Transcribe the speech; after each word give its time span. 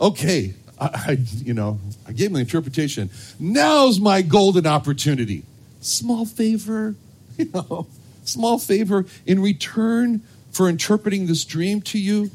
okay, 0.00 0.54
I, 0.80 0.86
I, 0.86 1.18
you 1.42 1.54
know, 1.54 1.78
I 2.06 2.12
gave 2.12 2.28
him 2.28 2.34
the 2.34 2.40
interpretation. 2.40 3.10
Now's 3.38 4.00
my 4.00 4.22
golden 4.22 4.66
opportunity. 4.66 5.44
Small 5.80 6.26
favor, 6.26 6.94
you 7.38 7.50
know, 7.52 7.86
small 8.24 8.58
favor 8.58 9.06
in 9.26 9.40
return 9.40 10.22
for 10.52 10.68
interpreting 10.68 11.26
this 11.26 11.44
dream 11.44 11.80
to 11.82 11.98
you. 11.98 12.30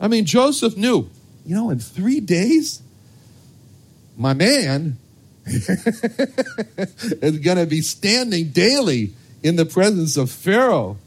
I 0.00 0.08
mean, 0.08 0.24
Joseph 0.24 0.76
knew, 0.76 1.10
you 1.44 1.54
know, 1.54 1.70
in 1.70 1.78
three 1.78 2.20
days, 2.20 2.82
my 4.16 4.32
man 4.32 4.98
is 5.46 7.38
going 7.38 7.56
to 7.56 7.66
be 7.66 7.80
standing 7.80 8.50
daily 8.50 9.12
in 9.42 9.56
the 9.56 9.64
presence 9.64 10.16
of 10.16 10.30
Pharaoh. 10.30 10.98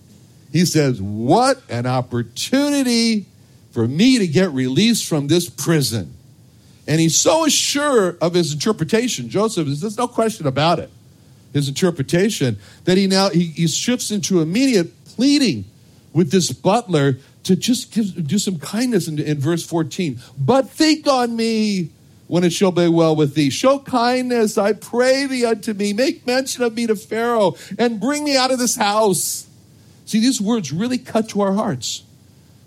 He 0.52 0.65
says, 0.65 1.02
What 1.02 1.61
an 1.69 1.86
opportunity 1.86 3.25
for 3.72 3.88
me 3.88 4.19
to 4.19 4.27
get 4.27 4.52
released 4.52 5.08
from 5.08 5.27
this 5.27 5.50
prison. 5.50 6.14
And 6.88 7.00
he's 7.00 7.17
so 7.17 7.47
sure 7.47 8.17
of 8.22 8.33
his 8.33 8.53
interpretation, 8.53 9.30
Joseph, 9.30 9.67
there's 9.67 9.97
no 9.97 10.08
question 10.08 10.47
about 10.47 10.80
it, 10.80 10.89
his 11.53 11.67
interpretation, 11.67 12.58
that 12.86 12.97
he 12.97 13.08
now 13.08 13.30
he, 13.30 13.45
he 13.45 13.67
shifts 13.67 14.11
into 14.11 14.42
immediate 14.42 15.05
pleading 15.05 15.66
with 16.14 16.31
this 16.31 16.52
butler 16.52 17.17
to 17.44 17.55
just 17.55 17.94
give, 17.94 18.27
do 18.27 18.38
some 18.38 18.59
kindness 18.59 19.08
in, 19.08 19.19
in 19.19 19.39
verse 19.39 19.66
14. 19.66 20.19
But 20.38 20.69
think 20.69 21.08
on 21.08 21.36
me 21.36 21.89
when 22.27 22.44
it 22.44 22.53
shall 22.53 22.72
be 22.72 22.88
well 22.88 23.16
with 23.16 23.36
thee. 23.36 23.49
Show 23.49 23.80
kindness, 23.80 24.58
I 24.58 24.73
pray 24.73 25.25
thee 25.25 25.45
unto 25.45 25.73
me. 25.73 25.94
Make 25.94 26.25
mention 26.25 26.64
of 26.64 26.73
me 26.73 26.88
to 26.88 26.95
Pharaoh 26.95 27.55
and 27.77 27.99
bring 27.99 28.23
me 28.23 28.38
out 28.38 28.52
of 28.52 28.59
this 28.59 28.75
house. 28.75 29.47
See, 30.05 30.19
these 30.19 30.42
words 30.42 30.72
really 30.72 30.97
cut 30.97 31.30
to 31.30 31.42
our 31.42 31.53
hearts 31.53 32.03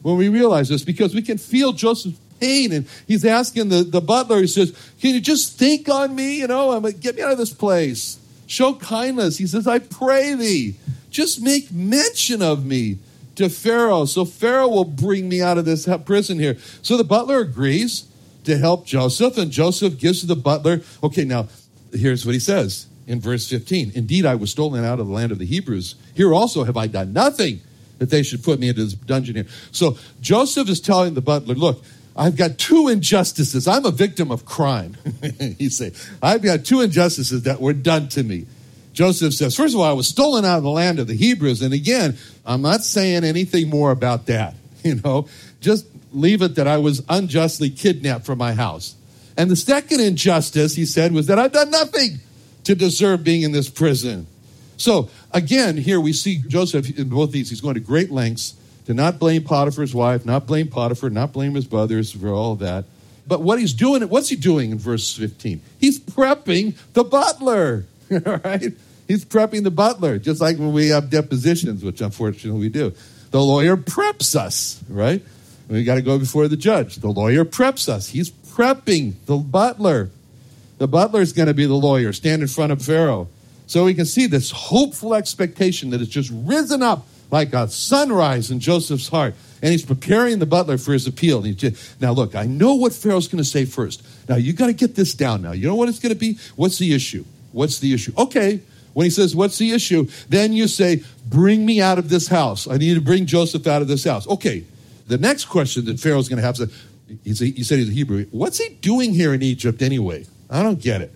when 0.05 0.19
we 0.19 0.28
realize 0.28 0.69
this 0.69 0.84
because 0.84 1.14
we 1.14 1.22
can 1.22 1.38
feel 1.38 1.72
Joseph's 1.72 2.19
pain. 2.38 2.72
And 2.72 2.86
he's 3.08 3.24
asking 3.24 3.70
the, 3.70 3.83
the 3.83 4.02
butler, 4.02 4.42
he 4.42 4.47
says, 4.47 4.70
Can 5.00 5.14
you 5.14 5.20
just 5.20 5.58
think 5.58 5.88
on 5.88 6.14
me? 6.14 6.41
You 6.41 6.47
know, 6.47 6.72
I'm 6.72 6.83
like, 6.83 7.00
get 7.00 7.16
me 7.16 7.22
out 7.22 7.33
of 7.33 7.38
this 7.38 7.54
place. 7.54 8.19
Show 8.47 8.75
kindness. 8.75 9.38
He 9.38 9.47
says, 9.47 9.66
I 9.66 9.78
pray 9.78 10.34
thee, 10.34 10.75
just 11.09 11.41
make 11.41 11.72
mention 11.72 12.42
of 12.42 12.66
me 12.66 12.98
to 13.37 13.48
Pharaoh. 13.48 14.04
So 14.04 14.26
Pharaoh 14.26 14.69
will 14.69 14.84
bring 14.84 15.26
me 15.26 15.41
out 15.41 15.56
of 15.56 15.65
this 15.65 15.88
prison 16.04 16.38
here. 16.38 16.59
So 16.82 16.98
the 16.98 17.04
butler 17.04 17.38
agrees 17.38 18.04
to 18.44 18.59
help 18.59 18.84
Joseph, 18.84 19.38
and 19.38 19.50
Joseph 19.50 19.98
gives 19.98 20.21
to 20.21 20.26
the 20.26 20.36
butler, 20.36 20.82
okay, 21.03 21.25
now 21.25 21.48
here's 21.94 22.26
what 22.26 22.34
he 22.34 22.38
says 22.38 22.88
in 23.06 23.22
verse 23.22 23.48
15 23.48 23.92
Indeed, 23.94 24.26
I 24.26 24.34
was 24.34 24.50
stolen 24.50 24.84
out 24.84 25.00
of 25.00 25.06
the 25.06 25.12
land 25.15 25.32
of 25.32 25.38
the 25.38 25.47
Hebrews. 25.47 25.94
Here 26.15 26.34
also 26.34 26.65
have 26.65 26.76
I 26.76 26.88
done 26.88 27.15
nothing 27.15 27.62
that 27.99 28.10
they 28.10 28.22
should 28.22 28.43
put 28.43 28.59
me 28.59 28.69
into 28.69 28.84
this 28.84 28.94
dungeon 28.94 29.37
here. 29.37 29.47
So 29.72 29.99
Joseph 30.21 30.69
is 30.69 30.81
telling 30.81 31.15
the 31.15 31.21
butler, 31.21 31.55
look, 31.55 31.82
I've 32.16 32.37
got 32.37 32.59
two 32.59 32.88
injustices. 32.88 33.66
I'm 33.66 33.84
a 33.84 33.91
victim 33.91 34.31
of 34.31 34.47
crime. 34.47 34.97
he 35.59 35.69
say, 35.69 35.93
I've 36.22 36.43
got 36.43 36.65
two 36.65 36.81
injustices 36.81 37.43
that 37.43 37.60
were 37.60 37.72
done 37.72 38.09
to 38.10 38.22
me. 38.22 38.47
Joseph 38.93 39.34
says, 39.34 39.56
first 39.56 39.75
of 39.75 39.81
all, 39.81 39.87
I 39.87 39.93
was 39.93 40.06
stolen 40.06 40.44
out 40.44 40.59
of 40.59 40.62
the 40.62 40.71
land 40.71 41.00
of 41.00 41.09
the 41.09 41.16
Hebrews. 41.16 41.60
And 41.62 41.75
again, 41.75 42.16
I'm 42.47 42.62
not 42.62 42.83
saying 42.83 43.25
anything 43.25 43.69
more 43.69 43.91
about 43.91 44.27
that. 44.27 44.54
You 44.84 44.97
know, 44.97 45.28
just 45.62 45.87
leave 46.12 46.43
it 46.43 46.56
that 46.56 46.69
I 46.69 46.77
was 46.77 47.03
unjustly 47.09 47.71
kidnapped 47.71 48.27
from 48.27 48.37
my 48.37 48.53
house. 48.53 48.97
And 49.34 49.50
the 49.50 49.56
second 49.56 50.03
injustice, 50.03 50.75
he 50.75 50.84
said, 50.84 51.12
was 51.12 51.27
that 51.28 51.38
I've 51.38 51.53
done 51.53 51.71
nothing 51.71 52.19
to 52.65 52.75
deserve 52.75 53.25
being 53.25 53.41
in 53.41 53.53
this 53.53 53.71
prison. 53.71 54.27
So 54.77 55.09
again, 55.34 55.77
here 55.77 56.00
we 56.00 56.12
see 56.12 56.43
Joseph 56.47 56.99
in 56.99 57.11
both 57.11 57.33
these. 57.33 57.50
He's 57.50 57.61
going 57.61 57.75
to 57.75 57.81
great 57.81 58.11
lengths 58.11 58.55
to 58.87 58.95
not 58.95 59.19
blame 59.19 59.43
Potiphar's 59.43 59.95
wife, 59.95 60.25
not 60.25 60.47
blame 60.47 60.69
Potiphar, 60.69 61.11
not 61.11 61.33
blame 61.33 61.55
his 61.55 61.67
brothers 61.67 62.12
for 62.12 62.28
all 62.28 62.55
that. 62.56 62.84
But 63.27 63.43
what 63.43 63.59
he's 63.59 63.72
doing, 63.72 64.03
what's 64.09 64.28
he 64.28 64.37
doing 64.37 64.71
in 64.71 64.78
verse 64.78 65.15
15? 65.15 65.61
He's 65.78 65.99
prepping 65.99 66.77
the 66.93 67.05
butler, 67.05 67.87
all 68.11 68.19
right? 68.45 68.72
He's 69.09 69.25
prepping 69.25 69.65
the 69.65 69.71
butler, 69.71 70.19
just 70.19 70.41
like 70.41 70.59
when 70.59 70.72
we 70.72 70.89
have 70.89 71.11
depositions, 71.11 71.83
which 71.83 72.01
unfortunately 72.01 72.61
we 72.61 72.69
do. 72.69 72.95
The 73.31 73.43
lawyer 73.43 73.77
preps 73.77 74.37
us, 74.37 74.83
right? 74.89 75.22
We 75.69 75.84
got 75.84 75.97
to 75.97 76.03
go 76.03 76.19
before 76.19 76.49
the 76.49 76.56
judge. 76.56 76.97
The 76.97 77.09
lawyer 77.09 77.45
preps 77.45 77.89
us. 77.89 78.09
He's 78.09 78.31
prepping 78.31 79.15
the 79.27 79.37
butler. 79.37 80.11
The 80.78 80.89
butler 80.89 81.21
is 81.21 81.33
going 81.33 81.49
to 81.49 81.55
be 81.55 81.66
the 81.66 81.75
lawyer, 81.75 82.12
stand 82.12 82.43
in 82.43 82.49
front 82.49 82.72
of 82.72 82.83
Pharaoh. 82.83 83.28
So 83.66 83.84
we 83.84 83.94
can 83.94 84.04
see 84.04 84.26
this 84.26 84.50
hopeful 84.50 85.14
expectation 85.14 85.91
that 85.91 86.00
has 86.00 86.08
just 86.08 86.30
risen 86.32 86.82
up 86.82 87.06
like 87.30 87.52
a 87.52 87.69
sunrise 87.69 88.50
in 88.50 88.60
Joseph's 88.60 89.08
heart. 89.08 89.34
And 89.62 89.72
he's 89.72 89.84
preparing 89.84 90.38
the 90.38 90.47
butler 90.47 90.76
for 90.76 90.92
his 90.92 91.06
appeal. 91.06 91.42
Just, 91.42 92.00
now, 92.00 92.12
look, 92.12 92.34
I 92.34 92.44
know 92.44 92.74
what 92.74 92.92
Pharaoh's 92.92 93.28
going 93.28 93.42
to 93.42 93.48
say 93.48 93.64
first. 93.64 94.04
Now, 94.28 94.36
you 94.36 94.53
got 94.53 94.66
to 94.66 94.74
get 94.74 94.94
this 94.94 95.14
down 95.14 95.41
now. 95.42 95.53
You 95.53 95.66
know 95.66 95.74
what 95.74 95.88
it's 95.88 95.98
going 95.98 96.12
to 96.12 96.19
be? 96.19 96.38
What's 96.56 96.78
the 96.78 96.94
issue? 96.94 97.24
What's 97.53 97.78
the 97.78 97.94
issue? 97.94 98.12
Okay. 98.19 98.60
When 98.92 99.04
he 99.04 99.10
says, 99.10 99.34
What's 99.34 99.58
the 99.58 99.72
issue? 99.72 100.08
Then 100.28 100.53
you 100.53 100.69
say, 100.69 101.03
Bring 101.26 101.64
me 101.64 101.80
out 101.80 101.98
of 101.98 102.10
this 102.10 102.28
house. 102.28 102.69
I 102.69 102.76
need 102.76 102.94
to 102.94 103.00
bring 103.00 103.26
Joseph 103.26 103.66
out 103.66 103.80
of 103.80 103.88
this 103.88 104.04
house. 104.04 104.28
Okay. 104.28 104.64
The 105.06 105.19
next 105.19 105.47
question 105.47 105.86
that 105.86 105.98
Pharaoh's 106.00 106.28
going 106.28 106.41
to 106.41 106.47
have 106.47 106.58
is, 107.24 107.41
he 107.41 107.62
said 107.62 107.78
he's 107.78 107.88
a 107.88 107.92
Hebrew. 107.92 108.26
What's 108.30 108.58
he 108.58 108.69
doing 108.69 109.12
here 109.12 109.34
in 109.34 109.42
Egypt 109.42 109.82
anyway? 109.82 110.26
I 110.48 110.62
don't 110.62 110.80
get 110.80 111.00
it. 111.00 111.12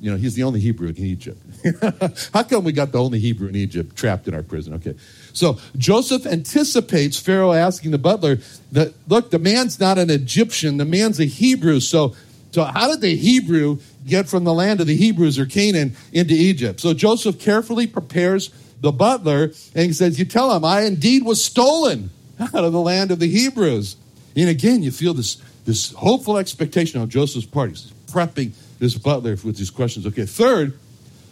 You 0.00 0.12
know, 0.12 0.16
he's 0.16 0.34
the 0.34 0.44
only 0.44 0.60
Hebrew 0.60 0.88
in 0.88 0.96
Egypt. 0.96 1.40
How 2.32 2.44
come 2.44 2.62
we 2.62 2.72
got 2.72 2.92
the 2.92 3.02
only 3.02 3.18
Hebrew 3.18 3.48
in 3.48 3.56
Egypt 3.56 3.96
trapped 3.96 4.28
in 4.28 4.34
our 4.34 4.44
prison? 4.44 4.74
Okay. 4.74 4.94
So 5.32 5.58
Joseph 5.76 6.24
anticipates 6.24 7.18
Pharaoh 7.18 7.52
asking 7.52 7.90
the 7.90 7.98
butler 7.98 8.38
that, 8.72 8.94
look, 9.08 9.30
the 9.30 9.40
man's 9.40 9.80
not 9.80 9.98
an 9.98 10.08
Egyptian, 10.08 10.76
the 10.76 10.84
man's 10.84 11.18
a 11.18 11.24
Hebrew. 11.24 11.80
So, 11.80 12.14
so 12.52 12.64
how 12.64 12.88
did 12.88 13.00
the 13.00 13.16
Hebrew 13.16 13.78
get 14.06 14.28
from 14.28 14.44
the 14.44 14.54
land 14.54 14.80
of 14.80 14.86
the 14.86 14.96
Hebrews 14.96 15.36
or 15.36 15.46
Canaan 15.46 15.96
into 16.12 16.34
Egypt? 16.34 16.78
So 16.80 16.94
Joseph 16.94 17.40
carefully 17.40 17.88
prepares 17.88 18.50
the 18.80 18.92
butler 18.92 19.52
and 19.74 19.86
he 19.86 19.92
says, 19.92 20.18
You 20.18 20.24
tell 20.26 20.54
him, 20.54 20.64
I 20.64 20.82
indeed 20.82 21.24
was 21.24 21.44
stolen 21.44 22.10
out 22.40 22.54
of 22.54 22.72
the 22.72 22.80
land 22.80 23.10
of 23.10 23.18
the 23.18 23.28
Hebrews. 23.28 23.96
And 24.36 24.48
again, 24.48 24.84
you 24.84 24.92
feel 24.92 25.14
this, 25.14 25.42
this 25.64 25.92
hopeful 25.92 26.38
expectation 26.38 27.00
on 27.00 27.08
Joseph's 27.08 27.46
part. 27.46 27.70
He's 27.70 27.92
prepping 28.06 28.52
this 28.78 28.96
butler 28.96 29.36
with 29.44 29.56
these 29.56 29.70
questions. 29.70 30.06
Okay, 30.06 30.26
third, 30.26 30.78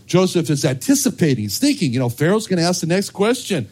Joseph 0.07 0.49
is 0.51 0.65
anticipating, 0.65 1.45
he's 1.45 1.59
thinking, 1.59 1.93
you 1.93 1.99
know, 1.99 2.09
Pharaoh's 2.09 2.47
going 2.47 2.59
to 2.59 2.65
ask 2.65 2.81
the 2.81 2.87
next 2.87 3.11
question. 3.11 3.69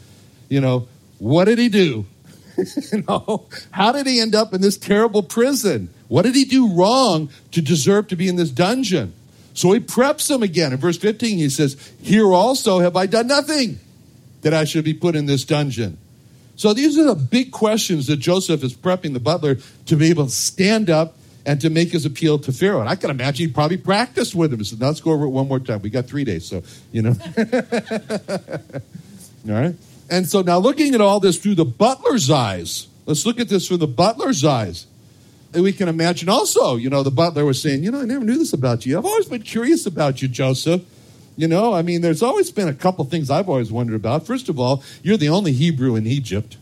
You 0.49 0.61
know, 0.61 0.89
what 1.19 1.45
did 1.45 1.59
he 1.59 1.69
do? 1.69 2.07
you 2.93 3.05
know, 3.09 3.47
how 3.71 3.93
did 3.93 4.07
he 4.07 4.21
end 4.21 4.35
up 4.35 4.53
in 4.53 4.61
this 4.61 4.77
terrible 4.77 5.23
prison? 5.23 5.93
What 6.09 6.23
did 6.23 6.35
he 6.35 6.45
do 6.45 6.73
wrong 6.73 7.31
to 7.53 7.63
deserve 7.63 8.09
to 8.09 8.17
be 8.17 8.29
in 8.29 8.37
this 8.37 8.51
dungeon? 8.51 9.15
So 9.55 9.73
he 9.73 9.81
preps 9.81 10.31
him 10.31 10.43
again. 10.43 10.73
In 10.73 10.79
verse 10.79 10.99
15, 10.99 11.39
he 11.39 11.49
says, 11.49 11.93
Here 12.03 12.27
also 12.27 12.81
have 12.81 12.97
I 12.97 13.07
done 13.07 13.29
nothing 13.29 13.79
that 14.43 14.53
I 14.53 14.65
should 14.65 14.85
be 14.85 14.95
put 14.95 15.17
in 15.17 15.27
this 15.27 15.45
dungeon. 15.45 15.97
So 16.57 16.73
these 16.73 16.99
are 16.99 17.05
the 17.05 17.15
big 17.15 17.51
questions 17.51 18.07
that 18.09 18.17
Joseph 18.17 18.63
is 18.63 18.75
prepping 18.75 19.13
the 19.13 19.21
butler 19.21 19.59
to 19.87 19.97
be 19.97 20.11
able 20.11 20.27
to 20.27 20.31
stand 20.31 20.91
up 20.91 21.17
and 21.47 21.61
to 21.61 21.71
make 21.71 21.91
his 21.91 22.07
appeal 22.07 22.39
to 22.39 22.53
Pharaoh. 22.53 22.81
And 22.81 22.89
I 22.89 22.97
can 22.97 23.11
imagine 23.11 23.49
he 23.49 23.53
probably 23.53 23.77
practiced 23.77 24.35
with 24.35 24.53
him. 24.53 24.59
He 24.59 24.65
said, 24.65 24.81
let's 24.81 25.01
go 25.01 25.13
over 25.13 25.25
it 25.27 25.31
one 25.31 25.47
more 25.47 25.61
time. 25.61 25.83
We 25.83 25.91
got 25.91 26.07
three 26.07 26.25
days, 26.25 26.47
so, 26.47 26.63
you 26.91 27.03
know. 27.03 27.15
all 29.49 29.61
right? 29.61 29.75
And 30.11 30.29
so 30.29 30.43
now 30.43 30.59
looking 30.59 30.95
at 30.95 31.01
all 31.01 31.21
this 31.21 31.39
through 31.39 31.57
the 31.57 31.65
butler's 31.65 32.31
eyes, 32.31 32.89
let's 33.07 33.27
look 33.27 33.41
at 33.41 33.49
this 33.49 33.69
through 33.69 33.79
the 33.79 33.87
butler's 33.87 34.45
eyes. 34.45 34.87
And 35.53 35.63
we 35.63 35.73
can 35.73 35.89
imagine 35.89 36.29
also, 36.29 36.77
you 36.77 36.91
know, 36.91 37.03
the 37.03 37.11
butler 37.11 37.45
was 37.45 37.63
saying, 37.63 37.85
you 37.85 37.91
know, 37.91 38.01
I 38.01 38.05
never 38.05 38.25
knew 38.25 38.39
this 38.39 38.53
about 38.53 38.85
you. 38.85 38.99
I've 38.99 39.05
always 39.05 39.27
been 39.27 39.43
curious 39.43 39.87
about 39.87 40.21
you, 40.21 40.29
Joseph. 40.29 40.83
You 41.37 41.49
know, 41.49 41.73
I 41.73 41.83
mean, 41.83 42.01
there's 42.01 42.23
always 42.23 42.51
been 42.51 42.69
a 42.69 42.75
couple 42.75 43.05
things 43.05 43.31
I've 43.31 43.49
always 43.49 43.71
wondered 43.71 43.97
about. 43.97 44.27
First 44.27 44.49
of 44.49 44.59
all, 44.59 44.83
you're 45.03 45.17
the 45.17 45.29
only 45.29 45.53
Hebrew 45.53 45.95
in 45.97 46.07
Egypt. 46.07 46.57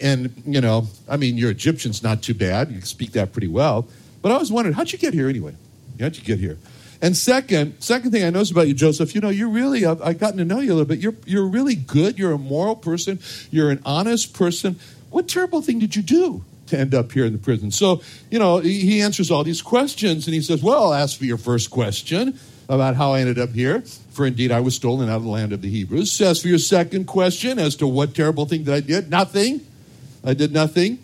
And, 0.00 0.40
you 0.46 0.60
know, 0.60 0.86
I 1.08 1.16
mean, 1.16 1.36
your 1.36 1.50
Egyptian's 1.50 2.02
not 2.02 2.22
too 2.22 2.34
bad. 2.34 2.70
You 2.70 2.80
speak 2.82 3.12
that 3.12 3.32
pretty 3.32 3.48
well. 3.48 3.88
But 4.22 4.32
I 4.32 4.38
was 4.38 4.50
wondering, 4.50 4.74
how'd 4.74 4.92
you 4.92 4.98
get 4.98 5.14
here 5.14 5.28
anyway? 5.28 5.54
How'd 6.00 6.16
you 6.16 6.24
get 6.24 6.38
here? 6.38 6.58
And 7.00 7.16
second, 7.16 7.80
second 7.80 8.10
thing 8.10 8.24
I 8.24 8.30
noticed 8.30 8.50
about 8.50 8.66
you, 8.66 8.74
Joseph, 8.74 9.14
you 9.14 9.20
know, 9.20 9.28
you're 9.28 9.48
really, 9.48 9.86
I've, 9.86 10.02
I've 10.02 10.18
gotten 10.18 10.38
to 10.38 10.44
know 10.44 10.58
you 10.58 10.72
a 10.72 10.74
little 10.74 10.84
bit. 10.84 10.98
You're, 10.98 11.14
you're 11.26 11.46
really 11.46 11.76
good. 11.76 12.18
You're 12.18 12.32
a 12.32 12.38
moral 12.38 12.74
person. 12.74 13.20
You're 13.50 13.70
an 13.70 13.80
honest 13.84 14.34
person. 14.34 14.78
What 15.10 15.28
terrible 15.28 15.62
thing 15.62 15.78
did 15.78 15.94
you 15.94 16.02
do 16.02 16.44
to 16.66 16.78
end 16.78 16.94
up 16.94 17.12
here 17.12 17.24
in 17.24 17.32
the 17.32 17.38
prison? 17.38 17.70
So, 17.70 18.02
you 18.30 18.38
know, 18.38 18.58
he, 18.58 19.00
answers 19.00 19.30
all 19.30 19.44
these 19.44 19.62
questions 19.62 20.26
and 20.26 20.34
he 20.34 20.42
says, 20.42 20.62
well, 20.62 20.86
I'll 20.86 20.94
ask 20.94 21.16
for 21.16 21.24
your 21.24 21.38
first 21.38 21.70
question 21.70 22.38
about 22.68 22.96
how 22.96 23.12
I 23.12 23.20
ended 23.20 23.38
up 23.38 23.50
here. 23.50 23.80
For 24.10 24.26
indeed, 24.26 24.50
I 24.50 24.60
was 24.60 24.74
stolen 24.74 25.08
out 25.08 25.18
of 25.18 25.22
the 25.22 25.30
land 25.30 25.52
of 25.52 25.62
the 25.62 25.70
Hebrews. 25.70 26.20
As 26.20 26.42
for 26.42 26.48
your 26.48 26.58
second 26.58 27.06
question 27.06 27.60
as 27.60 27.76
to 27.76 27.86
what 27.86 28.12
terrible 28.12 28.44
thing 28.44 28.64
that 28.64 28.74
I 28.74 28.80
did, 28.80 29.08
nothing. 29.08 29.64
I 30.24 30.34
did 30.34 30.52
nothing. 30.52 30.98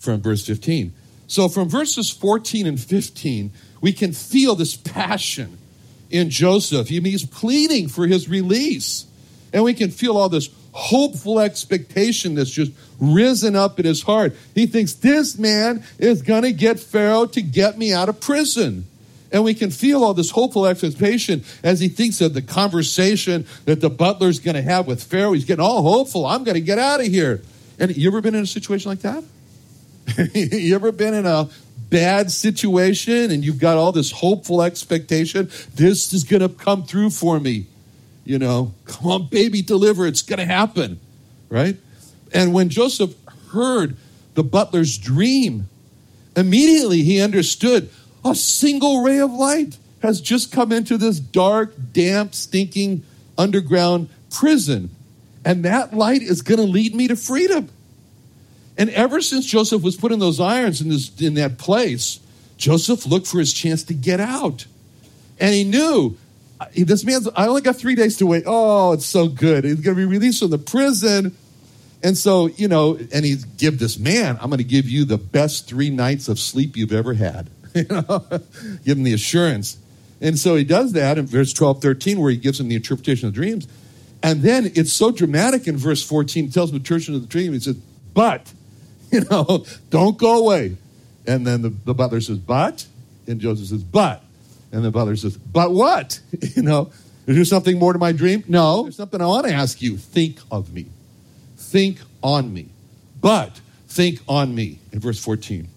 From 0.00 0.20
verse 0.20 0.44
15. 0.44 0.92
So 1.34 1.48
from 1.48 1.68
verses 1.68 2.12
14 2.12 2.64
and 2.64 2.80
15, 2.80 3.50
we 3.80 3.92
can 3.92 4.12
feel 4.12 4.54
this 4.54 4.76
passion 4.76 5.58
in 6.08 6.30
Joseph. 6.30 6.88
He's 6.88 7.26
pleading 7.26 7.88
for 7.88 8.06
his 8.06 8.28
release. 8.28 9.04
And 9.52 9.64
we 9.64 9.74
can 9.74 9.90
feel 9.90 10.16
all 10.16 10.28
this 10.28 10.48
hopeful 10.70 11.40
expectation 11.40 12.36
that's 12.36 12.52
just 12.52 12.70
risen 13.00 13.56
up 13.56 13.80
in 13.80 13.84
his 13.84 14.02
heart. 14.02 14.36
He 14.54 14.66
thinks 14.66 14.92
this 14.92 15.36
man 15.36 15.82
is 15.98 16.22
going 16.22 16.42
to 16.42 16.52
get 16.52 16.78
Pharaoh 16.78 17.26
to 17.26 17.42
get 17.42 17.78
me 17.78 17.92
out 17.92 18.08
of 18.08 18.20
prison. 18.20 18.86
And 19.32 19.42
we 19.42 19.54
can 19.54 19.72
feel 19.72 20.04
all 20.04 20.14
this 20.14 20.30
hopeful 20.30 20.66
expectation 20.66 21.42
as 21.64 21.80
he 21.80 21.88
thinks 21.88 22.20
of 22.20 22.32
the 22.32 22.42
conversation 22.42 23.44
that 23.64 23.80
the 23.80 23.90
butler's 23.90 24.38
going 24.38 24.54
to 24.54 24.62
have 24.62 24.86
with 24.86 25.02
Pharaoh. 25.02 25.32
He's 25.32 25.44
getting 25.44 25.64
all 25.64 25.82
hopeful. 25.82 26.26
I'm 26.26 26.44
going 26.44 26.54
to 26.54 26.60
get 26.60 26.78
out 26.78 27.00
of 27.00 27.06
here. 27.06 27.42
And 27.80 27.96
you 27.96 28.08
ever 28.08 28.20
been 28.20 28.36
in 28.36 28.44
a 28.44 28.46
situation 28.46 28.88
like 28.88 29.00
that? 29.00 29.24
you 30.34 30.74
ever 30.74 30.92
been 30.92 31.14
in 31.14 31.26
a 31.26 31.48
bad 31.90 32.30
situation 32.30 33.30
and 33.30 33.44
you've 33.44 33.58
got 33.58 33.76
all 33.76 33.92
this 33.92 34.10
hopeful 34.10 34.62
expectation? 34.62 35.50
This 35.74 36.12
is 36.12 36.24
going 36.24 36.42
to 36.42 36.48
come 36.48 36.84
through 36.84 37.10
for 37.10 37.40
me. 37.40 37.66
You 38.24 38.38
know, 38.38 38.74
come 38.86 39.10
on, 39.10 39.26
baby, 39.28 39.62
deliver. 39.62 40.06
It's 40.06 40.22
going 40.22 40.38
to 40.38 40.46
happen. 40.46 41.00
Right? 41.48 41.76
And 42.32 42.52
when 42.52 42.68
Joseph 42.68 43.14
heard 43.52 43.96
the 44.34 44.42
butler's 44.42 44.98
dream, 44.98 45.68
immediately 46.36 47.02
he 47.02 47.20
understood 47.20 47.90
a 48.24 48.34
single 48.34 49.02
ray 49.02 49.20
of 49.20 49.30
light 49.30 49.78
has 50.00 50.20
just 50.20 50.52
come 50.52 50.72
into 50.72 50.96
this 50.98 51.20
dark, 51.20 51.74
damp, 51.92 52.34
stinking 52.34 53.02
underground 53.38 54.08
prison. 54.30 54.90
And 55.44 55.64
that 55.64 55.94
light 55.94 56.22
is 56.22 56.42
going 56.42 56.58
to 56.58 56.66
lead 56.66 56.94
me 56.94 57.08
to 57.08 57.16
freedom. 57.16 57.68
And 58.76 58.90
ever 58.90 59.20
since 59.20 59.46
Joseph 59.46 59.82
was 59.82 59.96
put 59.96 60.12
in 60.12 60.18
those 60.18 60.40
irons 60.40 60.80
in, 60.80 60.88
this, 60.88 61.20
in 61.20 61.34
that 61.34 61.58
place, 61.58 62.20
Joseph 62.56 63.06
looked 63.06 63.26
for 63.26 63.38
his 63.38 63.52
chance 63.52 63.84
to 63.84 63.94
get 63.94 64.20
out. 64.20 64.66
And 65.38 65.54
he 65.54 65.64
knew 65.64 66.16
this 66.74 67.04
man's, 67.04 67.28
I 67.36 67.46
only 67.46 67.62
got 67.62 67.76
three 67.76 67.94
days 67.94 68.16
to 68.18 68.26
wait. 68.26 68.44
Oh, 68.46 68.92
it's 68.92 69.06
so 69.06 69.28
good. 69.28 69.64
He's 69.64 69.74
going 69.76 69.96
to 69.96 70.00
be 70.00 70.04
released 70.04 70.40
from 70.40 70.50
the 70.50 70.58
prison. 70.58 71.36
And 72.02 72.18
so, 72.18 72.46
you 72.48 72.68
know, 72.68 72.98
and 73.12 73.24
he 73.24 73.36
give 73.56 73.78
this 73.78 73.98
man, 73.98 74.38
I'm 74.40 74.50
going 74.50 74.58
to 74.58 74.64
give 74.64 74.88
you 74.88 75.04
the 75.04 75.18
best 75.18 75.66
three 75.66 75.90
nights 75.90 76.28
of 76.28 76.38
sleep 76.38 76.76
you've 76.76 76.92
ever 76.92 77.14
had. 77.14 77.50
you 77.74 77.86
know, 77.88 78.24
give 78.84 78.98
him 78.98 79.04
the 79.04 79.14
assurance. 79.14 79.78
And 80.20 80.38
so 80.38 80.54
he 80.54 80.64
does 80.64 80.92
that 80.92 81.18
in 81.18 81.26
verse 81.26 81.52
12, 81.52 81.82
13, 81.82 82.20
where 82.20 82.30
he 82.30 82.36
gives 82.36 82.60
him 82.60 82.68
the 82.68 82.76
interpretation 82.76 83.28
of 83.28 83.34
dreams. 83.34 83.66
And 84.22 84.42
then 84.42 84.72
it's 84.74 84.92
so 84.92 85.10
dramatic 85.10 85.66
in 85.66 85.76
verse 85.76 86.02
14, 86.02 86.50
tells 86.50 86.70
him 86.70 86.74
the 86.74 86.80
interpretation 86.80 87.14
of 87.14 87.22
the 87.22 87.26
dream. 87.26 87.52
He 87.52 87.60
says, 87.60 87.76
But, 88.14 88.52
you 89.20 89.20
know, 89.30 89.64
don't 89.90 90.18
go 90.18 90.38
away. 90.44 90.76
And 91.24 91.46
then 91.46 91.62
the, 91.62 91.68
the 91.68 91.94
butler 91.94 92.20
says, 92.20 92.38
But? 92.38 92.84
And 93.28 93.40
Joseph 93.40 93.68
says, 93.68 93.84
But. 93.84 94.24
And 94.72 94.84
the 94.84 94.90
butler 94.90 95.14
says, 95.14 95.36
But 95.36 95.70
what? 95.70 96.18
you 96.56 96.62
know, 96.62 96.90
is 97.26 97.36
there 97.36 97.44
something 97.44 97.78
more 97.78 97.92
to 97.92 97.98
my 97.98 98.10
dream? 98.10 98.42
No. 98.48 98.82
There's 98.82 98.96
something 98.96 99.20
I 99.20 99.26
want 99.26 99.46
to 99.46 99.52
ask 99.52 99.80
you. 99.80 99.96
Think 99.96 100.40
of 100.50 100.74
me. 100.74 100.86
Think 101.56 102.00
on 102.24 102.52
me. 102.52 102.70
But 103.20 103.60
think 103.86 104.20
on 104.26 104.52
me. 104.52 104.80
In 104.90 104.98
verse 104.98 105.22
14. 105.22 105.68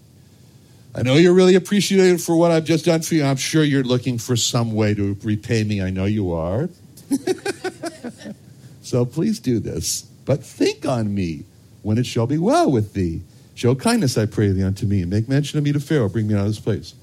I 0.95 1.03
know 1.03 1.13
you're 1.13 1.33
really 1.33 1.53
appreciated 1.53 2.19
for 2.19 2.35
what 2.35 2.49
I've 2.49 2.65
just 2.65 2.85
done 2.85 3.03
for 3.03 3.13
you. 3.13 3.23
I'm 3.23 3.35
sure 3.35 3.63
you're 3.63 3.83
looking 3.83 4.17
for 4.17 4.35
some 4.35 4.71
way 4.71 4.95
to 4.95 5.15
repay 5.21 5.63
me. 5.63 5.79
I 5.79 5.91
know 5.91 6.05
you 6.05 6.33
are. 6.33 6.69
so 8.81 9.05
please 9.05 9.39
do 9.39 9.59
this. 9.59 10.01
But 10.25 10.43
think 10.43 10.87
on 10.87 11.13
me 11.13 11.45
when 11.87 11.97
it 11.97 12.05
shall 12.05 12.27
be 12.27 12.37
well 12.37 12.69
with 12.69 12.91
thee. 12.91 13.21
Show 13.55 13.73
kindness, 13.73 14.17
I 14.17 14.25
pray 14.25 14.49
thee, 14.49 14.61
unto 14.61 14.85
me, 14.85 15.01
and 15.01 15.09
make 15.09 15.29
mention 15.29 15.57
of 15.57 15.63
me 15.63 15.71
to 15.71 15.79
Pharaoh. 15.79 16.09
Bring 16.09 16.27
me 16.27 16.33
out 16.33 16.41
of 16.41 16.47
this 16.47 16.59
place. 16.59 16.93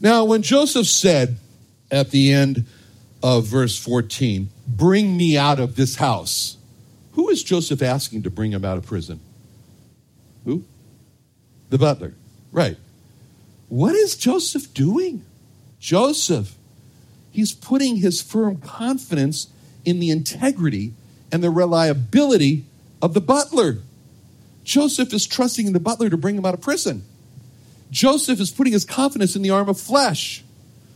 Now, 0.00 0.24
when 0.24 0.42
Joseph 0.42 0.88
said 0.88 1.36
at 1.88 2.10
the 2.10 2.32
end 2.32 2.66
of 3.22 3.44
verse 3.46 3.78
14, 3.78 4.48
Bring 4.66 5.16
me 5.16 5.38
out 5.38 5.60
of 5.60 5.76
this 5.76 5.94
house, 5.94 6.56
who 7.12 7.28
is 7.28 7.44
Joseph 7.44 7.80
asking 7.80 8.24
to 8.24 8.30
bring 8.30 8.50
him 8.50 8.64
out 8.64 8.76
of 8.76 8.84
prison? 8.84 9.20
Who? 10.46 10.64
The 11.70 11.78
butler. 11.78 12.14
Right. 12.50 12.78
What 13.68 13.94
is 13.94 14.16
Joseph 14.16 14.74
doing? 14.74 15.24
Joseph, 15.78 16.56
he's 17.30 17.52
putting 17.52 17.98
his 17.98 18.20
firm 18.20 18.56
confidence 18.56 19.46
in 19.84 20.00
the 20.00 20.10
integrity 20.10 20.94
and 21.30 21.40
the 21.40 21.50
reliability 21.50 22.64
of 23.00 23.14
the 23.14 23.20
butler. 23.20 23.78
Joseph 24.64 25.12
is 25.12 25.26
trusting 25.26 25.66
in 25.66 25.72
the 25.72 25.80
butler 25.80 26.08
to 26.10 26.16
bring 26.16 26.36
him 26.36 26.46
out 26.46 26.54
of 26.54 26.60
prison. 26.60 27.04
Joseph 27.90 28.40
is 28.40 28.50
putting 28.50 28.72
his 28.72 28.84
confidence 28.84 29.36
in 29.36 29.42
the 29.42 29.50
arm 29.50 29.68
of 29.68 29.78
flesh. 29.78 30.42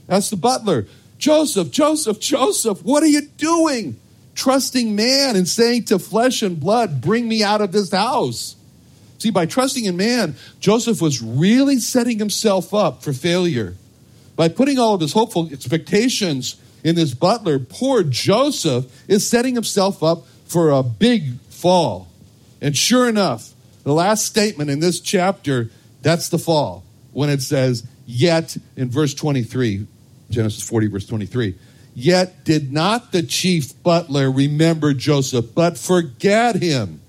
That's 0.06 0.30
the 0.30 0.36
butler. 0.36 0.86
Joseph, 1.18 1.70
Joseph, 1.70 2.20
Joseph, 2.20 2.82
what 2.84 3.02
are 3.02 3.08
you 3.08 3.22
doing? 3.22 3.98
Trusting 4.34 4.94
man 4.94 5.36
and 5.36 5.48
saying 5.48 5.84
to 5.84 5.98
flesh 5.98 6.42
and 6.42 6.60
blood, 6.60 7.00
bring 7.00 7.28
me 7.28 7.42
out 7.42 7.60
of 7.60 7.72
this 7.72 7.90
house. 7.90 8.56
See, 9.18 9.30
by 9.30 9.46
trusting 9.46 9.84
in 9.84 9.96
man, 9.96 10.36
Joseph 10.60 11.00
was 11.00 11.22
really 11.22 11.78
setting 11.78 12.18
himself 12.18 12.74
up 12.74 13.02
for 13.02 13.12
failure. 13.12 13.74
By 14.36 14.48
putting 14.48 14.78
all 14.78 14.94
of 14.94 15.00
his 15.00 15.14
hopeful 15.14 15.48
expectations 15.50 16.56
in 16.84 16.94
this 16.94 17.14
butler, 17.14 17.58
poor 17.58 18.02
Joseph 18.02 18.86
is 19.08 19.28
setting 19.28 19.54
himself 19.54 20.02
up 20.02 20.26
for 20.44 20.70
a 20.70 20.82
big 20.82 21.40
fall. 21.48 22.08
And 22.60 22.76
sure 22.76 23.08
enough, 23.08 23.54
the 23.86 23.92
last 23.92 24.24
statement 24.26 24.68
in 24.68 24.80
this 24.80 24.98
chapter, 24.98 25.70
that's 26.02 26.28
the 26.28 26.40
fall. 26.40 26.82
When 27.12 27.30
it 27.30 27.40
says, 27.40 27.86
Yet, 28.04 28.56
in 28.76 28.90
verse 28.90 29.14
23, 29.14 29.86
Genesis 30.28 30.68
40, 30.68 30.88
verse 30.88 31.06
23, 31.06 31.54
Yet 31.94 32.44
did 32.44 32.72
not 32.72 33.12
the 33.12 33.22
chief 33.22 33.80
butler 33.84 34.28
remember 34.28 34.92
Joseph, 34.92 35.54
but 35.54 35.78
forget 35.78 36.56
him. 36.56 37.00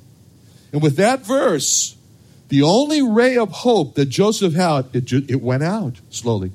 And 0.71 0.83
with 0.83 0.97
that 0.97 1.25
verse, 1.25 1.97
the 2.49 2.61
only 2.61 3.01
ray 3.01 3.37
of 3.37 3.49
hope 3.49 3.95
that 3.95 4.05
Joseph 4.05 4.53
had, 4.53 4.85
it, 4.93 5.11
it 5.11 5.41
went 5.41 5.63
out 5.63 5.95
slowly. 6.11 6.51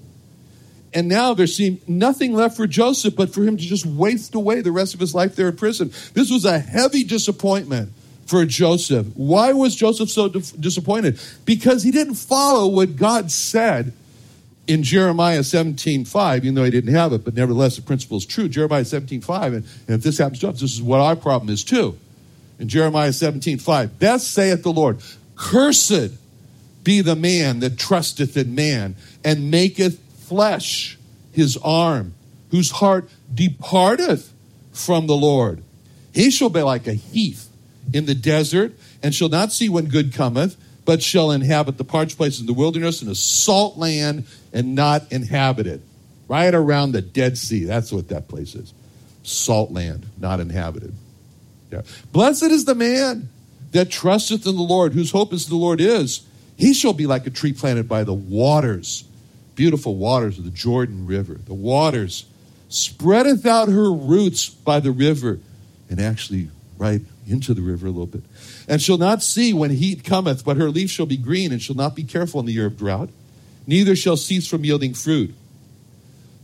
And 0.94 1.08
now 1.08 1.34
there 1.34 1.48
seemed 1.48 1.88
nothing 1.88 2.32
left 2.32 2.56
for 2.56 2.68
Joseph 2.68 3.16
but 3.16 3.34
for 3.34 3.42
him 3.42 3.56
to 3.56 3.62
just 3.62 3.86
waste 3.86 4.36
away 4.36 4.60
the 4.60 4.70
rest 4.70 4.94
of 4.94 5.00
his 5.00 5.16
life 5.16 5.34
there 5.34 5.48
in 5.48 5.56
prison. 5.56 5.90
This 6.14 6.30
was 6.30 6.44
a 6.44 6.60
heavy 6.60 7.02
disappointment 7.02 7.92
for 8.26 8.44
Joseph. 8.44 9.06
Why 9.14 9.52
was 9.52 9.74
Joseph 9.74 10.10
so 10.10 10.28
disappointed? 10.28 11.20
Because 11.44 11.82
he 11.82 11.90
didn't 11.90 12.14
follow 12.14 12.68
what 12.68 12.96
God 12.96 13.30
said 13.30 13.92
in 14.66 14.82
Jeremiah 14.82 15.42
17, 15.42 16.04
5, 16.04 16.44
even 16.44 16.54
though 16.54 16.64
he 16.64 16.70
didn't 16.70 16.94
have 16.94 17.12
it, 17.12 17.24
but 17.24 17.34
nevertheless 17.34 17.76
the 17.76 17.82
principle 17.82 18.16
is 18.16 18.26
true. 18.26 18.48
Jeremiah 18.48 18.84
17, 18.84 19.20
5, 19.20 19.52
and, 19.52 19.64
and 19.88 19.96
if 19.96 20.02
this 20.02 20.18
happens 20.18 20.40
to 20.40 20.48
us, 20.48 20.60
this 20.60 20.72
is 20.72 20.82
what 20.82 21.00
our 21.00 21.16
problem 21.16 21.52
is 21.52 21.64
too. 21.64 21.98
In 22.58 22.68
Jeremiah 22.68 23.12
17, 23.12 23.58
5, 23.58 23.98
thus 23.98 24.26
saith 24.26 24.62
the 24.62 24.72
Lord, 24.72 25.00
Cursed 25.34 26.12
be 26.84 27.00
the 27.00 27.16
man 27.16 27.60
that 27.60 27.78
trusteth 27.78 28.36
in 28.36 28.54
man 28.54 28.96
and 29.24 29.50
maketh 29.50 29.98
flesh 30.26 30.98
his 31.32 31.56
arm, 31.58 32.14
whose 32.50 32.70
heart 32.70 33.08
departeth 33.34 34.32
from 34.72 35.06
the 35.06 35.16
Lord. 35.16 35.62
He 36.14 36.30
shall 36.30 36.50
be 36.50 36.62
like 36.62 36.86
a 36.86 36.94
heath 36.94 37.51
in 37.92 38.06
the 38.06 38.14
desert, 38.14 38.72
and 39.02 39.14
shall 39.14 39.28
not 39.28 39.52
see 39.52 39.68
when 39.68 39.86
good 39.86 40.12
cometh, 40.12 40.56
but 40.84 41.02
shall 41.02 41.30
inhabit 41.30 41.78
the 41.78 41.84
parched 41.84 42.16
places 42.16 42.40
in 42.40 42.46
the 42.46 42.52
wilderness 42.52 43.02
and 43.02 43.10
a 43.10 43.14
salt 43.14 43.76
land 43.76 44.24
and 44.52 44.74
not 44.74 45.10
inhabited. 45.12 45.82
Right 46.28 46.54
around 46.54 46.92
the 46.92 47.02
Dead 47.02 47.36
Sea. 47.36 47.64
That's 47.64 47.92
what 47.92 48.08
that 48.08 48.28
place 48.28 48.54
is. 48.54 48.72
Salt 49.22 49.70
land, 49.70 50.06
not 50.18 50.40
inhabited. 50.40 50.94
Yeah. 51.70 51.82
Blessed 52.12 52.44
is 52.44 52.64
the 52.64 52.74
man 52.74 53.28
that 53.72 53.90
trusteth 53.90 54.46
in 54.46 54.56
the 54.56 54.62
Lord, 54.62 54.92
whose 54.92 55.10
hope 55.10 55.32
is 55.32 55.48
the 55.48 55.56
Lord 55.56 55.80
is 55.80 56.26
He 56.56 56.74
shall 56.74 56.92
be 56.92 57.06
like 57.06 57.26
a 57.26 57.30
tree 57.30 57.52
planted 57.52 57.88
by 57.88 58.04
the 58.04 58.14
waters, 58.14 59.04
beautiful 59.54 59.96
waters 59.96 60.38
of 60.38 60.44
the 60.44 60.50
Jordan 60.50 61.06
River. 61.06 61.34
The 61.34 61.54
waters 61.54 62.24
spreadeth 62.68 63.44
out 63.44 63.68
her 63.68 63.92
roots 63.92 64.48
by 64.48 64.80
the 64.80 64.90
river, 64.90 65.38
and 65.90 66.00
actually 66.00 66.48
right 66.78 67.02
into 67.26 67.54
the 67.54 67.62
river 67.62 67.86
a 67.86 67.90
little 67.90 68.06
bit. 68.06 68.24
And 68.68 68.80
shall 68.80 68.98
not 68.98 69.22
see 69.22 69.52
when 69.52 69.70
heat 69.70 70.04
cometh, 70.04 70.44
but 70.44 70.56
her 70.56 70.70
leaf 70.70 70.90
shall 70.90 71.06
be 71.06 71.16
green, 71.16 71.52
and 71.52 71.62
shall 71.62 71.76
not 71.76 71.94
be 71.94 72.04
careful 72.04 72.40
in 72.40 72.46
the 72.46 72.52
year 72.52 72.66
of 72.66 72.76
drought, 72.76 73.10
neither 73.66 73.94
shall 73.94 74.16
cease 74.16 74.46
from 74.46 74.64
yielding 74.64 74.94
fruit. 74.94 75.34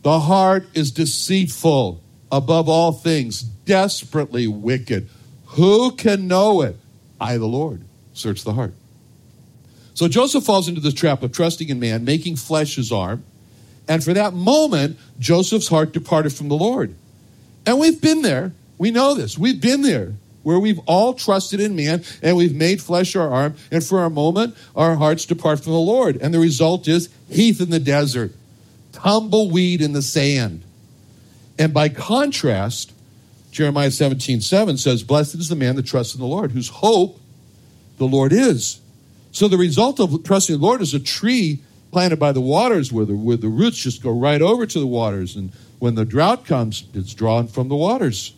The 0.02 0.20
heart 0.20 0.66
is 0.74 0.90
deceitful 0.90 2.00
above 2.30 2.68
all 2.68 2.92
things, 2.92 3.42
desperately 3.42 4.46
wicked. 4.46 5.08
Who 5.46 5.92
can 5.92 6.28
know 6.28 6.62
it? 6.62 6.76
I, 7.20 7.36
the 7.38 7.46
Lord, 7.46 7.82
search 8.12 8.44
the 8.44 8.52
heart. 8.52 8.74
So 9.94 10.06
Joseph 10.06 10.44
falls 10.44 10.68
into 10.68 10.80
the 10.80 10.92
trap 10.92 11.24
of 11.24 11.32
trusting 11.32 11.68
in 11.68 11.80
man, 11.80 12.04
making 12.04 12.36
flesh 12.36 12.76
his 12.76 12.92
arm. 12.92 13.24
And 13.88 14.04
for 14.04 14.12
that 14.12 14.34
moment, 14.34 14.98
Joseph's 15.18 15.66
heart 15.66 15.92
departed 15.92 16.32
from 16.32 16.48
the 16.48 16.54
Lord. 16.54 16.94
And 17.66 17.80
we've 17.80 18.00
been 18.00 18.22
there. 18.22 18.52
We 18.76 18.92
know 18.92 19.14
this. 19.14 19.36
We've 19.36 19.60
been 19.60 19.82
there 19.82 20.12
where 20.42 20.58
we've 20.58 20.80
all 20.86 21.14
trusted 21.14 21.60
in 21.60 21.76
man 21.76 22.04
and 22.22 22.36
we've 22.36 22.54
made 22.54 22.80
flesh 22.80 23.14
our 23.16 23.28
arm. 23.28 23.54
And 23.70 23.84
for 23.84 24.04
a 24.04 24.10
moment, 24.10 24.56
our 24.74 24.96
hearts 24.96 25.26
depart 25.26 25.60
from 25.60 25.72
the 25.72 25.78
Lord. 25.78 26.16
And 26.16 26.32
the 26.32 26.38
result 26.38 26.88
is 26.88 27.08
heath 27.28 27.60
in 27.60 27.70
the 27.70 27.80
desert, 27.80 28.32
tumbleweed 28.92 29.82
in 29.82 29.92
the 29.92 30.02
sand. 30.02 30.62
And 31.58 31.74
by 31.74 31.88
contrast, 31.88 32.92
Jeremiah 33.50 33.90
17, 33.90 34.40
7 34.40 34.76
says, 34.76 35.02
Blessed 35.02 35.36
is 35.36 35.48
the 35.48 35.56
man 35.56 35.76
that 35.76 35.86
trusts 35.86 36.14
in 36.14 36.20
the 36.20 36.26
Lord, 36.26 36.52
whose 36.52 36.68
hope 36.68 37.18
the 37.98 38.06
Lord 38.06 38.32
is. 38.32 38.80
So 39.32 39.48
the 39.48 39.58
result 39.58 40.00
of 40.00 40.22
trusting 40.24 40.58
the 40.58 40.64
Lord 40.64 40.80
is 40.80 40.94
a 40.94 41.00
tree 41.00 41.60
planted 41.90 42.18
by 42.18 42.32
the 42.32 42.40
waters 42.40 42.92
where 42.92 43.04
the, 43.04 43.14
where 43.14 43.36
the 43.36 43.48
roots 43.48 43.78
just 43.78 44.02
go 44.02 44.10
right 44.10 44.40
over 44.40 44.66
to 44.66 44.78
the 44.78 44.86
waters. 44.86 45.36
And 45.36 45.52
when 45.78 45.94
the 45.94 46.04
drought 46.04 46.44
comes, 46.44 46.84
it's 46.94 47.14
drawn 47.14 47.48
from 47.48 47.68
the 47.68 47.76
waters. 47.76 48.34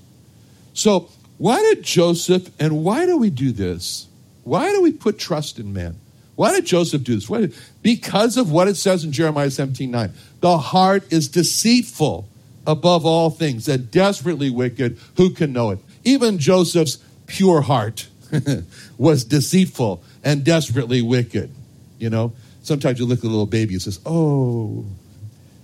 So, 0.73 1.11
why 1.41 1.59
did 1.63 1.83
Joseph 1.83 2.51
and 2.61 2.85
why 2.85 3.07
do 3.07 3.17
we 3.17 3.31
do 3.31 3.51
this? 3.51 4.09
Why 4.45 4.73
do 4.73 4.83
we 4.83 4.93
put 4.93 5.19
trust 5.19 5.59
in 5.59 5.73
man? 5.73 5.97
Why 6.37 6.53
did 6.53 6.67
Joseph 6.67 7.03
do 7.03 7.15
this? 7.15 7.29
Did, 7.29 7.55
because 7.81 8.37
of 8.37 8.53
what 8.53 8.69
it 8.69 8.75
says 8.77 9.05
in 9.05 9.13
Jeremiah 9.13 9.51
17 9.51 9.91
9. 9.91 10.13
The 10.41 10.59
heart 10.59 11.11
is 11.11 11.29
deceitful 11.29 12.29
above 12.67 13.07
all 13.07 13.31
things 13.31 13.69
and 13.69 13.91
desperately 13.91 14.51
wicked. 14.51 14.99
Who 15.17 15.31
can 15.31 15.55
know 15.55 15.71
it? 15.71 15.79
Even 16.05 16.39
Joseph's 16.39 16.99
pure 17.27 17.63
heart 17.63 18.07
was 18.99 19.25
deceitful 19.25 20.03
and 20.23 20.45
desperately 20.45 21.01
wicked. 21.01 21.51
You 21.99 22.11
know, 22.11 22.35
sometimes 22.63 22.99
you 22.99 23.07
look 23.07 23.21
at 23.21 23.25
a 23.25 23.29
little 23.29 23.47
baby 23.47 23.73
and 23.73 23.83
says, 23.83 23.99
"Oh, 24.05 24.85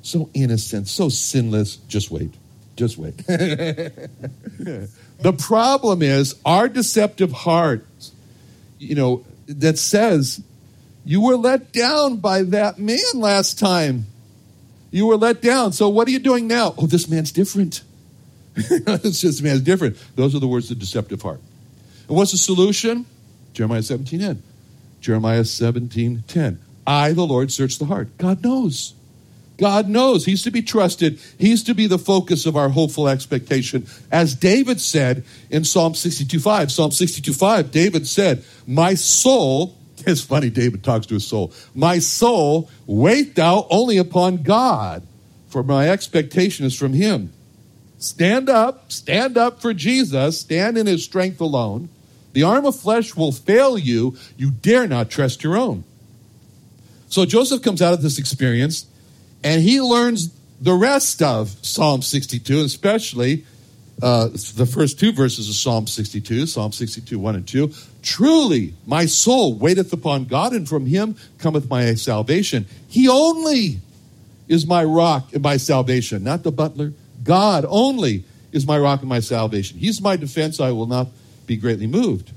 so 0.01 0.31
innocent, 0.33 0.89
so 0.89 1.11
sinless." 1.11 1.77
Just 1.87 2.11
wait, 2.11 2.33
just 2.77 2.99
wait. 2.99 3.17
the 3.27 4.09
problem 5.39 6.03
is 6.03 6.35
our 6.45 6.69
deceptive 6.69 7.33
heart. 7.33 7.87
You 8.79 8.95
know 8.95 9.25
that 9.47 9.79
says 9.79 10.43
you 11.05 11.21
were 11.21 11.37
let 11.37 11.73
down 11.73 12.17
by 12.19 12.43
that 12.43 12.79
man 12.79 12.99
last 13.15 13.59
time. 13.59 14.07
You 14.91 15.07
were 15.07 15.17
let 15.17 15.41
down. 15.41 15.73
So 15.73 15.89
what 15.89 16.09
are 16.09 16.11
you 16.11 16.19
doing 16.19 16.47
now? 16.47 16.75
Oh, 16.77 16.87
this 16.87 17.09
man's 17.09 17.33
different. 17.33 17.83
this 18.55 19.43
man's 19.43 19.61
different. 19.61 19.97
Those 20.17 20.35
are 20.35 20.39
the 20.39 20.49
words 20.49 20.71
of 20.71 20.79
the 20.79 20.81
deceptive 20.81 21.23
heart. 21.23 21.41
And 22.09 22.17
what's 22.17 22.33
the 22.33 22.39
solution? 22.39 23.07
Jeremiah 23.53 23.83
17 23.83 24.21
10. 24.21 24.43
Jeremiah 25.01 25.45
17 25.45 26.25
10. 26.27 26.61
I, 26.87 27.13
the 27.13 27.27
Lord, 27.27 27.51
search 27.51 27.79
the 27.79 27.87
heart. 27.87 28.17
God 28.19 28.43
knows. 28.43 28.95
God 29.57 29.89
knows. 29.89 30.25
He's 30.25 30.43
to 30.43 30.51
be 30.51 30.63
trusted. 30.63 31.19
He's 31.39 31.63
to 31.65 31.75
be 31.75 31.87
the 31.87 31.99
focus 31.99 32.47
of 32.47 32.57
our 32.57 32.69
hopeful 32.69 33.09
expectation. 33.09 33.87
As 34.11 34.35
David 34.35 34.81
said 34.81 35.25
in 35.51 35.65
Psalm 35.65 35.95
62 35.95 36.41
5, 36.41 36.71
Psalm 36.71 36.91
62 36.91 37.33
5, 37.33 37.71
David 37.71 38.07
said, 38.07 38.45
My 38.67 38.95
soul, 38.95 39.77
it's 39.99 40.21
funny, 40.21 40.51
David 40.51 40.85
talks 40.85 41.07
to 41.07 41.15
his 41.15 41.27
soul, 41.27 41.53
My 41.75 41.99
soul, 41.99 42.71
wait 42.87 43.35
thou 43.35 43.67
only 43.71 43.97
upon 43.97 44.43
God, 44.43 45.03
for 45.49 45.63
my 45.63 45.89
expectation 45.89 46.67
is 46.67 46.77
from 46.77 46.93
him. 46.93 47.33
Stand 47.99 48.51
up, 48.51 48.93
stand 48.93 49.39
up 49.39 49.63
for 49.63 49.73
Jesus, 49.73 50.41
stand 50.41 50.77
in 50.77 50.87
his 50.87 51.03
strength 51.03 51.41
alone. 51.41 51.89
The 52.35 52.43
arm 52.43 52.67
of 52.67 52.79
flesh 52.79 53.17
will 53.17 53.33
fail 53.33 53.79
you. 53.79 54.19
You 54.37 54.51
dare 54.51 54.87
not 54.87 55.09
trust 55.09 55.43
your 55.43 55.57
own. 55.57 55.85
So 57.09 57.25
Joseph 57.25 57.63
comes 57.63 57.81
out 57.81 57.95
of 57.95 58.03
this 58.03 58.19
experience 58.19 58.85
and 59.43 59.63
he 59.63 59.81
learns 59.81 60.33
the 60.61 60.75
rest 60.75 61.23
of 61.23 61.51
Psalm 61.63 62.03
62, 62.03 62.61
especially 62.61 63.45
uh, 64.03 64.29
the 64.55 64.67
first 64.67 65.01
two 65.01 65.13
verses 65.13 65.49
of 65.49 65.55
Psalm 65.55 65.87
62, 65.87 66.47
Psalm 66.47 66.73
62, 66.73 67.19
1 67.19 67.35
and 67.35 67.49
2. 67.49 67.73
Truly, 68.03 68.75
my 68.87 69.07
soul 69.07 69.55
waiteth 69.55 69.93
upon 69.93 70.25
God, 70.25 70.53
and 70.53 70.69
from 70.69 70.87
him 70.87 71.17
cometh 71.39 71.69
my 71.69 71.95
salvation. 71.95 72.67
He 72.89 73.09
only 73.09 73.81
is 74.49 74.67
my 74.67 74.85
rock 74.85 75.33
and 75.33 75.43
my 75.43 75.57
salvation, 75.57 76.25
not 76.25 76.43
the 76.43 76.53
butler. 76.53 76.93
God 77.23 77.65
only 77.69 78.25
is 78.53 78.67
my 78.67 78.79
rock 78.79 79.01
and 79.01 79.09
my 79.09 79.21
salvation. 79.21 79.79
He's 79.79 80.01
my 80.01 80.17
defense. 80.17 80.61
I 80.61 80.71
will 80.71 80.87
not 80.87 81.09
be 81.47 81.57
greatly 81.57 81.87
moved. 81.87 82.33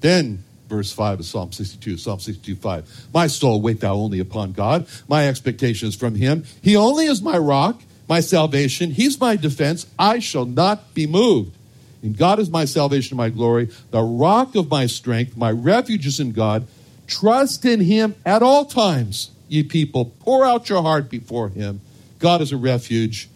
Then, 0.00 0.44
verse 0.70 0.92
5 0.92 1.20
of 1.20 1.26
Psalm 1.26 1.52
62, 1.52 1.98
Psalm 1.98 2.20
62, 2.20 2.56
5. 2.56 3.08
My 3.12 3.26
soul, 3.26 3.60
wait 3.60 3.80
thou 3.80 3.94
only 3.94 4.20
upon 4.20 4.52
God. 4.52 4.86
My 5.08 5.28
expectation 5.28 5.88
is 5.88 5.96
from 5.96 6.14
him. 6.14 6.44
He 6.62 6.76
only 6.76 7.06
is 7.06 7.20
my 7.20 7.36
rock, 7.36 7.82
my 8.08 8.20
salvation. 8.20 8.92
He's 8.92 9.20
my 9.20 9.36
defense. 9.36 9.86
I 9.98 10.20
shall 10.20 10.46
not 10.46 10.94
be 10.94 11.06
moved. 11.06 11.56
And 12.02 12.16
God 12.16 12.38
is 12.38 12.48
my 12.48 12.64
salvation, 12.64 13.18
my 13.18 13.28
glory, 13.28 13.68
the 13.90 14.00
rock 14.00 14.54
of 14.54 14.70
my 14.70 14.86
strength. 14.86 15.36
My 15.36 15.50
refuge 15.50 16.06
is 16.06 16.18
in 16.18 16.32
God. 16.32 16.66
Trust 17.06 17.64
in 17.66 17.80
him 17.80 18.14
at 18.24 18.42
all 18.42 18.64
times, 18.64 19.30
ye 19.48 19.62
people. 19.64 20.06
Pour 20.20 20.46
out 20.46 20.68
your 20.70 20.80
heart 20.80 21.10
before 21.10 21.50
him. 21.50 21.80
God 22.20 22.40
is 22.40 22.52
a 22.52 22.56
refuge. 22.56 23.28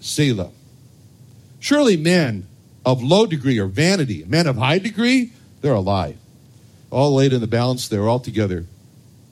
Selah. 0.00 0.50
Surely 1.58 1.96
men 1.96 2.46
of 2.84 3.02
low 3.02 3.26
degree 3.26 3.58
are 3.58 3.66
vanity. 3.66 4.24
Men 4.26 4.46
of 4.46 4.56
high 4.56 4.78
degree, 4.78 5.32
they're 5.62 5.72
a 5.72 5.80
lie. 5.80 6.16
All 6.90 7.14
laid 7.14 7.32
in 7.32 7.40
the 7.40 7.46
balance, 7.46 7.88
they're 7.88 8.08
all 8.08 8.20
together 8.20 8.66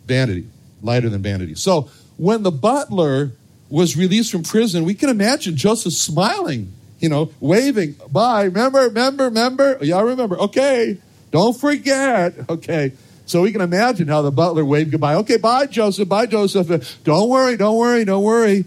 vanity, 0.06 0.46
lighter 0.82 1.08
than 1.08 1.22
vanity. 1.22 1.54
So 1.54 1.88
when 2.16 2.42
the 2.42 2.50
butler 2.50 3.32
was 3.68 3.96
released 3.96 4.30
from 4.30 4.42
prison, 4.42 4.84
we 4.84 4.94
can 4.94 5.08
imagine 5.08 5.56
Joseph 5.56 5.94
smiling, 5.94 6.72
you 7.00 7.08
know, 7.08 7.30
waving, 7.40 7.96
bye, 8.10 8.44
remember, 8.44 8.80
remember, 8.80 9.24
remember, 9.24 9.78
y'all 9.82 10.04
remember, 10.04 10.38
okay, 10.38 10.98
don't 11.30 11.58
forget, 11.58 12.34
okay. 12.48 12.92
So 13.26 13.40
we 13.40 13.52
can 13.52 13.62
imagine 13.62 14.06
how 14.06 14.20
the 14.20 14.30
butler 14.30 14.64
waved 14.64 14.90
goodbye. 14.90 15.14
Okay, 15.16 15.38
bye, 15.38 15.66
Joseph, 15.66 16.08
bye, 16.08 16.26
Joseph. 16.26 17.02
Don't 17.04 17.30
worry, 17.30 17.56
don't 17.56 17.78
worry, 17.78 18.04
don't 18.04 18.22
worry. 18.22 18.66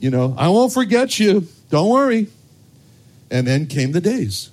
You 0.00 0.08
know, 0.08 0.34
I 0.38 0.48
won't 0.48 0.72
forget 0.72 1.18
you. 1.18 1.46
Don't 1.68 1.90
worry. 1.90 2.28
And 3.30 3.46
then 3.46 3.66
came 3.66 3.92
the 3.92 4.00
days. 4.00 4.48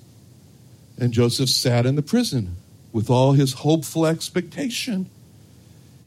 And 1.00 1.14
Joseph 1.14 1.50
sat 1.50 1.86
in 1.86 1.96
the 1.96 2.02
prison 2.02 2.57
with 2.98 3.12
all 3.12 3.34
his 3.34 3.54
hopeful 3.54 4.08
expectation. 4.08 5.08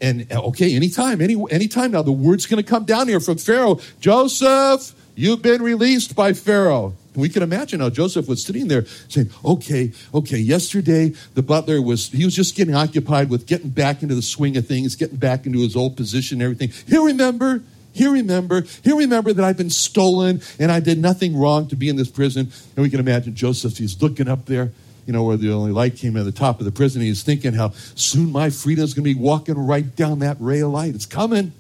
And 0.00 0.26
okay, 0.32 0.75
anytime, 0.75 1.20
any 1.20 1.37
anytime 1.50 1.92
now, 1.92 2.02
the 2.02 2.11
word's 2.11 2.47
going 2.47 2.61
to 2.61 2.68
come 2.68 2.85
down 2.85 3.06
here 3.06 3.20
from 3.20 3.38
Pharaoh. 3.38 3.78
Joseph, 4.00 4.92
you've 5.14 5.40
been 5.40 5.62
released 5.62 6.16
by 6.16 6.32
Pharaoh. 6.32 6.94
We 7.14 7.28
can 7.28 7.44
imagine 7.44 7.78
how 7.78 7.90
Joseph 7.90 8.26
was 8.26 8.42
sitting 8.42 8.66
there 8.66 8.87
saying, 9.09 9.30
okay, 9.44 9.92
okay, 10.12 10.38
yesterday 10.38 11.12
the 11.35 11.42
butler 11.42 11.80
was, 11.80 12.09
he 12.09 12.25
was 12.25 12.35
just 12.35 12.56
getting 12.56 12.75
occupied 12.75 13.30
with 13.30 13.47
getting 13.47 13.70
back 13.70 14.02
into 14.02 14.16
the 14.16 14.23
swing 14.23 14.56
of 14.56 14.66
things, 14.66 14.97
getting 14.97 15.18
back 15.18 15.47
into 15.47 15.61
his 15.61 15.76
old 15.76 15.97
position 15.97 16.40
and 16.40 16.42
everything. 16.42 16.73
He'll 16.88 17.04
remember, 17.04 17.62
he'll 17.92 18.12
remember, 18.12 18.64
he'll 18.82 18.99
remember 18.99 19.32
that 19.32 19.44
I've 19.44 19.56
been 19.56 19.70
stolen 19.70 20.40
and 20.59 20.73
I 20.73 20.80
did 20.80 20.99
nothing 20.99 21.37
wrong 21.37 21.68
to 21.68 21.76
be 21.76 21.88
in 21.88 21.97
this 21.97 22.11
prison. 22.11 22.50
And 22.75 22.82
we 22.82 22.90
can 22.90 23.00
imagine 23.00 23.35
Joseph, 23.35 23.76
he's 23.76 24.00
looking 24.00 24.28
up 24.28 24.47
there, 24.47 24.73
you 25.11 25.12
know, 25.12 25.25
where 25.25 25.37
the 25.37 25.50
only 25.50 25.73
light 25.73 25.97
came 25.97 26.17
at 26.17 26.25
the 26.25 26.31
top 26.31 26.61
of 26.61 26.64
the 26.64 26.71
prison. 26.71 27.02
He's 27.02 27.25
thinking 27.25 27.52
how 27.52 27.73
soon 27.97 28.31
my 28.31 28.49
freedom 28.49 28.85
is 28.85 28.95
going 28.95 29.02
to 29.02 29.12
be 29.12 29.21
walking 29.21 29.59
right 29.59 29.97
down 29.97 30.21
that 30.21 30.37
ray 30.38 30.61
of 30.61 30.71
light. 30.71 30.95
It's 30.95 31.05
coming. 31.05 31.52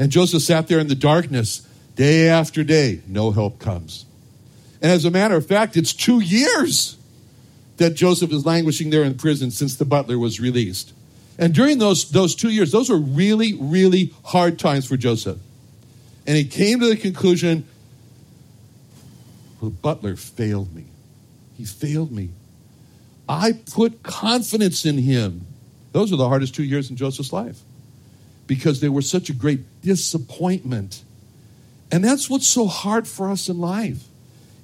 And 0.00 0.10
Joseph 0.10 0.42
sat 0.42 0.66
there 0.66 0.80
in 0.80 0.88
the 0.88 0.96
darkness 0.96 1.60
day 1.94 2.28
after 2.28 2.64
day. 2.64 3.02
No 3.06 3.30
help 3.30 3.60
comes. 3.60 4.04
And 4.82 4.90
as 4.90 5.04
a 5.04 5.12
matter 5.12 5.36
of 5.36 5.46
fact, 5.46 5.76
it's 5.76 5.92
two 5.92 6.18
years 6.18 6.96
that 7.76 7.90
Joseph 7.94 8.32
is 8.32 8.44
languishing 8.44 8.90
there 8.90 9.04
in 9.04 9.14
prison 9.14 9.52
since 9.52 9.76
the 9.76 9.84
butler 9.84 10.18
was 10.18 10.40
released. 10.40 10.92
And 11.38 11.54
during 11.54 11.78
those, 11.78 12.10
those 12.10 12.34
two 12.34 12.50
years, 12.50 12.72
those 12.72 12.90
were 12.90 12.98
really, 12.98 13.54
really 13.54 14.12
hard 14.24 14.58
times 14.58 14.86
for 14.86 14.96
Joseph. 14.96 15.38
And 16.26 16.36
he 16.36 16.42
came 16.42 16.80
to 16.80 16.88
the 16.88 16.96
conclusion 16.96 17.64
well, 19.60 19.70
the 19.70 19.76
butler 19.76 20.16
failed 20.16 20.74
me. 20.74 20.86
He 21.56 21.64
failed 21.64 22.10
me. 22.10 22.30
I 23.28 23.52
put 23.52 24.02
confidence 24.02 24.86
in 24.86 24.98
him. 24.98 25.46
Those 25.92 26.10
were 26.10 26.16
the 26.16 26.28
hardest 26.28 26.54
two 26.54 26.64
years 26.64 26.90
in 26.90 26.96
Joseph's 26.96 27.32
life 27.32 27.60
because 28.46 28.80
they 28.80 28.88
were 28.88 29.02
such 29.02 29.30
a 29.30 29.32
great 29.32 29.82
disappointment. 29.82 31.02
And 31.90 32.04
that's 32.04 32.28
what's 32.28 32.46
so 32.46 32.66
hard 32.66 33.08
for 33.08 33.30
us 33.30 33.48
in 33.48 33.58
life 33.58 34.04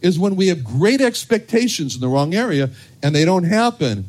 is 0.00 0.18
when 0.18 0.36
we 0.36 0.48
have 0.48 0.64
great 0.64 1.00
expectations 1.00 1.94
in 1.94 2.00
the 2.00 2.08
wrong 2.08 2.34
area 2.34 2.70
and 3.02 3.14
they 3.14 3.24
don't 3.24 3.44
happen. 3.44 4.04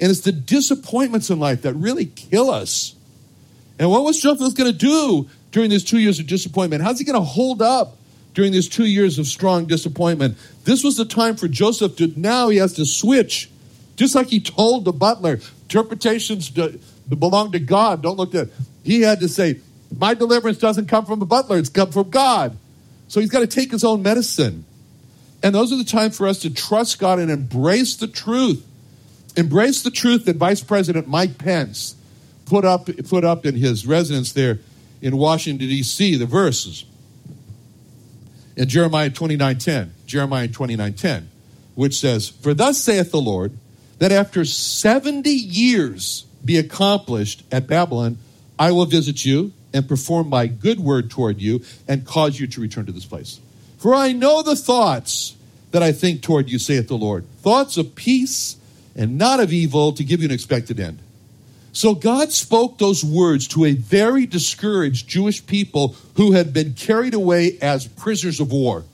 And 0.00 0.10
it's 0.10 0.20
the 0.20 0.32
disappointments 0.32 1.30
in 1.30 1.38
life 1.40 1.62
that 1.62 1.74
really 1.74 2.06
kill 2.06 2.50
us. 2.50 2.94
And 3.78 3.90
what 3.90 4.04
was 4.04 4.20
Joseph 4.20 4.54
going 4.54 4.70
to 4.70 4.78
do 4.78 5.28
during 5.50 5.70
these 5.70 5.84
two 5.84 5.98
years 5.98 6.18
of 6.20 6.26
disappointment? 6.26 6.82
How's 6.82 6.98
he 6.98 7.04
going 7.04 7.18
to 7.18 7.24
hold 7.24 7.62
up 7.62 7.96
during 8.34 8.52
these 8.52 8.68
two 8.68 8.84
years 8.84 9.18
of 9.18 9.26
strong 9.26 9.66
disappointment? 9.66 10.36
This 10.64 10.84
was 10.84 10.96
the 10.96 11.04
time 11.04 11.36
for 11.36 11.48
Joseph 11.48 11.96
to 11.96 12.12
now 12.16 12.48
he 12.48 12.58
has 12.58 12.74
to 12.74 12.84
switch. 12.84 13.50
Just 13.96 14.14
like 14.14 14.28
he 14.28 14.40
told 14.40 14.84
the 14.84 14.92
butler, 14.92 15.40
interpretations 15.62 16.50
belong 16.50 17.52
to 17.52 17.58
God. 17.58 18.02
Don't 18.02 18.16
look 18.16 18.34
at. 18.34 18.48
He 18.82 19.02
had 19.02 19.20
to 19.20 19.28
say, 19.28 19.60
"My 19.96 20.14
deliverance 20.14 20.58
doesn't 20.58 20.86
come 20.86 21.06
from 21.06 21.20
the 21.20 21.26
butler; 21.26 21.58
it's 21.58 21.68
come 21.68 21.92
from 21.92 22.10
God." 22.10 22.56
So 23.08 23.20
he's 23.20 23.30
got 23.30 23.40
to 23.40 23.46
take 23.46 23.70
his 23.70 23.84
own 23.84 24.02
medicine. 24.02 24.64
And 25.42 25.54
those 25.54 25.72
are 25.72 25.76
the 25.76 25.84
time 25.84 26.10
for 26.10 26.26
us 26.26 26.40
to 26.40 26.50
trust 26.50 26.98
God 26.98 27.18
and 27.18 27.30
embrace 27.30 27.96
the 27.96 28.06
truth. 28.08 28.64
Embrace 29.36 29.82
the 29.82 29.90
truth 29.90 30.24
that 30.24 30.36
Vice 30.36 30.62
President 30.62 31.06
Mike 31.06 31.38
Pence 31.38 31.96
put 32.46 32.64
up 32.64 32.88
put 33.08 33.24
up 33.24 33.46
in 33.46 33.54
his 33.54 33.86
residence 33.86 34.32
there 34.32 34.58
in 35.02 35.16
Washington 35.16 35.68
D.C. 35.68 36.16
The 36.16 36.26
verses 36.26 36.84
in 38.56 38.68
Jeremiah 38.68 39.10
twenty 39.10 39.36
nine 39.36 39.58
ten, 39.58 39.92
Jeremiah 40.06 40.48
twenty 40.48 40.76
nine 40.76 40.94
ten, 40.94 41.30
which 41.74 41.98
says, 41.98 42.28
"For 42.28 42.54
thus 42.54 42.78
saith 42.82 43.10
the 43.10 43.20
Lord, 43.20 43.52
that 43.98 44.12
after 44.12 44.44
seventy 44.44 45.34
years 45.34 46.24
be 46.44 46.58
accomplished 46.58 47.42
at 47.50 47.66
Babylon, 47.66 48.18
I 48.58 48.72
will 48.72 48.86
visit 48.86 49.24
you 49.24 49.52
and 49.72 49.88
perform 49.88 50.28
my 50.28 50.46
good 50.46 50.78
word 50.78 51.10
toward 51.10 51.40
you 51.40 51.62
and 51.88 52.04
cause 52.04 52.38
you 52.38 52.46
to 52.46 52.60
return 52.60 52.86
to 52.86 52.92
this 52.92 53.06
place. 53.06 53.40
For 53.78 53.94
I 53.94 54.12
know 54.12 54.42
the 54.42 54.56
thoughts 54.56 55.34
that 55.72 55.82
I 55.82 55.92
think 55.92 56.22
toward 56.22 56.48
you, 56.48 56.58
saith 56.58 56.88
the 56.88 56.96
Lord, 56.96 57.24
thoughts 57.42 57.76
of 57.76 57.94
peace 57.94 58.56
and 58.94 59.18
not 59.18 59.40
of 59.40 59.52
evil 59.52 59.92
to 59.92 60.04
give 60.04 60.20
you 60.20 60.26
an 60.26 60.34
expected 60.34 60.78
end." 60.78 61.00
So 61.72 61.96
God 61.96 62.30
spoke 62.30 62.78
those 62.78 63.02
words 63.02 63.48
to 63.48 63.64
a 63.64 63.72
very 63.74 64.26
discouraged 64.26 65.08
Jewish 65.08 65.44
people 65.44 65.96
who 66.14 66.30
had 66.30 66.52
been 66.52 66.74
carried 66.74 67.14
away 67.14 67.58
as 67.60 67.88
prisoners 67.88 68.38
of 68.38 68.52
war, 68.52 68.84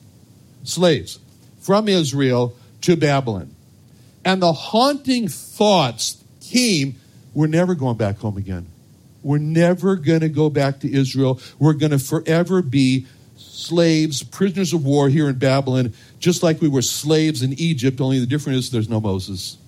slaves, 0.64 1.19
from 1.61 1.88
Israel 1.88 2.54
to 2.80 2.97
Babylon. 2.97 3.50
And 4.25 4.43
the 4.43 4.53
haunting 4.53 5.29
thoughts 5.29 6.23
came 6.41 6.97
we're 7.33 7.47
never 7.47 7.75
going 7.75 7.97
back 7.97 8.19
home 8.19 8.37
again. 8.37 8.67
We're 9.23 9.39
never 9.39 9.97
going 9.97 10.21
to 10.21 10.29
go 10.29 10.50
back 10.50 10.81
to 10.81 10.93
Israel. 10.93 11.41
We're 11.59 11.75
going 11.75 11.93
to 11.93 11.99
forever 11.99 12.62
be 12.62 13.07
slaves, 13.37 14.23
prisoners 14.23 14.73
of 14.73 14.85
war 14.85 15.09
here 15.09 15.29
in 15.29 15.39
Babylon, 15.39 15.93
just 16.19 16.43
like 16.43 16.61
we 16.61 16.69
were 16.69 16.83
slaves 16.83 17.43
in 17.43 17.53
Egypt, 17.55 18.00
only 18.00 18.19
the 18.19 18.27
difference 18.27 18.65
is 18.65 18.71
there's 18.71 18.89
no 18.89 19.00
Moses. 19.00 19.59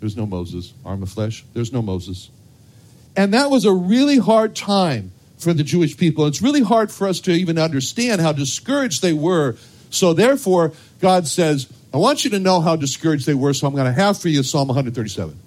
There's 0.00 0.16
no 0.16 0.26
Moses. 0.26 0.72
Arm 0.84 1.02
of 1.02 1.10
flesh. 1.10 1.44
There's 1.54 1.72
no 1.72 1.82
Moses. 1.82 2.30
And 3.16 3.34
that 3.34 3.50
was 3.50 3.64
a 3.64 3.72
really 3.72 4.18
hard 4.18 4.54
time 4.54 5.12
for 5.38 5.52
the 5.52 5.64
Jewish 5.64 5.96
people. 5.96 6.26
It's 6.26 6.42
really 6.42 6.62
hard 6.62 6.90
for 6.90 7.08
us 7.08 7.20
to 7.20 7.32
even 7.32 7.58
understand 7.58 8.20
how 8.20 8.32
discouraged 8.32 9.02
they 9.02 9.12
were. 9.12 9.56
So, 9.90 10.12
therefore, 10.12 10.72
God 11.00 11.26
says, 11.26 11.72
I 11.92 11.96
want 11.96 12.24
you 12.24 12.30
to 12.30 12.38
know 12.38 12.60
how 12.60 12.76
discouraged 12.76 13.26
they 13.26 13.34
were, 13.34 13.54
so 13.54 13.66
I'm 13.66 13.74
going 13.74 13.86
to 13.86 14.00
have 14.00 14.20
for 14.20 14.28
you 14.28 14.42
Psalm 14.42 14.68
137. 14.68 15.38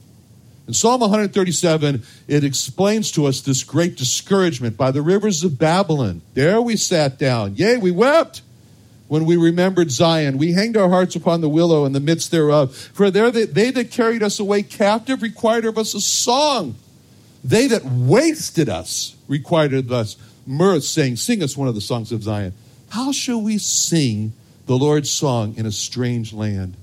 In 0.67 0.74
Psalm 0.74 1.01
137, 1.01 2.03
it 2.27 2.43
explains 2.43 3.12
to 3.12 3.25
us 3.25 3.41
this 3.41 3.63
great 3.63 3.98
discouragement 3.98 4.77
by 4.77 4.91
the 4.91 5.01
rivers 5.01 5.43
of 5.43 5.60
Babylon. 5.60 6.21
There 6.34 6.62
we 6.62 6.77
sat 6.77 7.19
down. 7.19 7.56
Yea, 7.56 7.77
we 7.77 7.91
wept 7.91 8.41
when 9.08 9.25
we 9.25 9.36
remembered 9.36 9.91
Zion. 9.91 10.38
We 10.38 10.54
hanged 10.54 10.77
our 10.77 10.89
hearts 10.89 11.15
upon 11.15 11.41
the 11.41 11.49
willow 11.49 11.86
in 11.86 11.91
the 11.91 11.99
midst 11.99 12.32
thereof. 12.32 12.75
For 12.75 13.12
there 13.12 13.30
they, 13.30 13.45
they 13.45 13.71
that 13.71 13.91
carried 13.91 14.23
us 14.23 14.39
away 14.39 14.63
captive 14.63 15.21
required 15.21 15.65
of 15.65 15.77
us 15.77 15.93
a 15.93 16.01
song. 16.01 16.75
They 17.43 17.67
that 17.67 17.84
wasted 17.84 18.69
us 18.69 19.15
required 19.27 19.73
of 19.73 19.91
us 19.91 20.15
mirth, 20.45 20.84
saying, 20.84 21.17
Sing 21.17 21.43
us 21.43 21.58
one 21.58 21.67
of 21.67 21.75
the 21.75 21.82
songs 21.82 22.12
of 22.12 22.23
Zion. 22.23 22.54
How 22.89 23.12
shall 23.12 23.41
we 23.41 23.58
sing 23.58 24.34
the 24.71 24.77
Lord's 24.77 25.12
song 25.12 25.53
in 25.57 25.65
a 25.65 25.71
strange 25.71 26.31
land? 26.31 26.77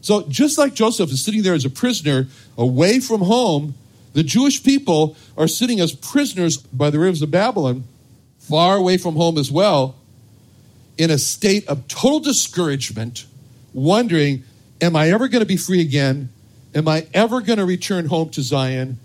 So, 0.00 0.28
just 0.28 0.58
like 0.58 0.74
Joseph 0.74 1.10
is 1.10 1.20
sitting 1.20 1.42
there 1.42 1.54
as 1.54 1.64
a 1.64 1.70
prisoner 1.70 2.28
away 2.56 3.00
from 3.00 3.22
home, 3.22 3.74
the 4.12 4.22
Jewish 4.22 4.62
people 4.62 5.16
are 5.36 5.48
sitting 5.48 5.80
as 5.80 5.92
prisoners 5.92 6.56
by 6.56 6.88
the 6.88 7.00
rivers 7.00 7.20
of 7.20 7.32
Babylon, 7.32 7.82
far 8.38 8.76
away 8.76 8.96
from 8.96 9.16
home 9.16 9.38
as 9.38 9.50
well, 9.50 9.96
in 10.96 11.10
a 11.10 11.18
state 11.18 11.66
of 11.66 11.88
total 11.88 12.20
discouragement, 12.20 13.26
wondering, 13.74 14.44
Am 14.80 14.94
I 14.94 15.10
ever 15.10 15.26
going 15.26 15.40
to 15.40 15.46
be 15.46 15.56
free 15.56 15.80
again? 15.80 16.28
Am 16.76 16.86
I 16.86 17.08
ever 17.12 17.40
going 17.40 17.58
to 17.58 17.64
return 17.64 18.06
home 18.06 18.30
to 18.30 18.42
Zion? 18.42 19.00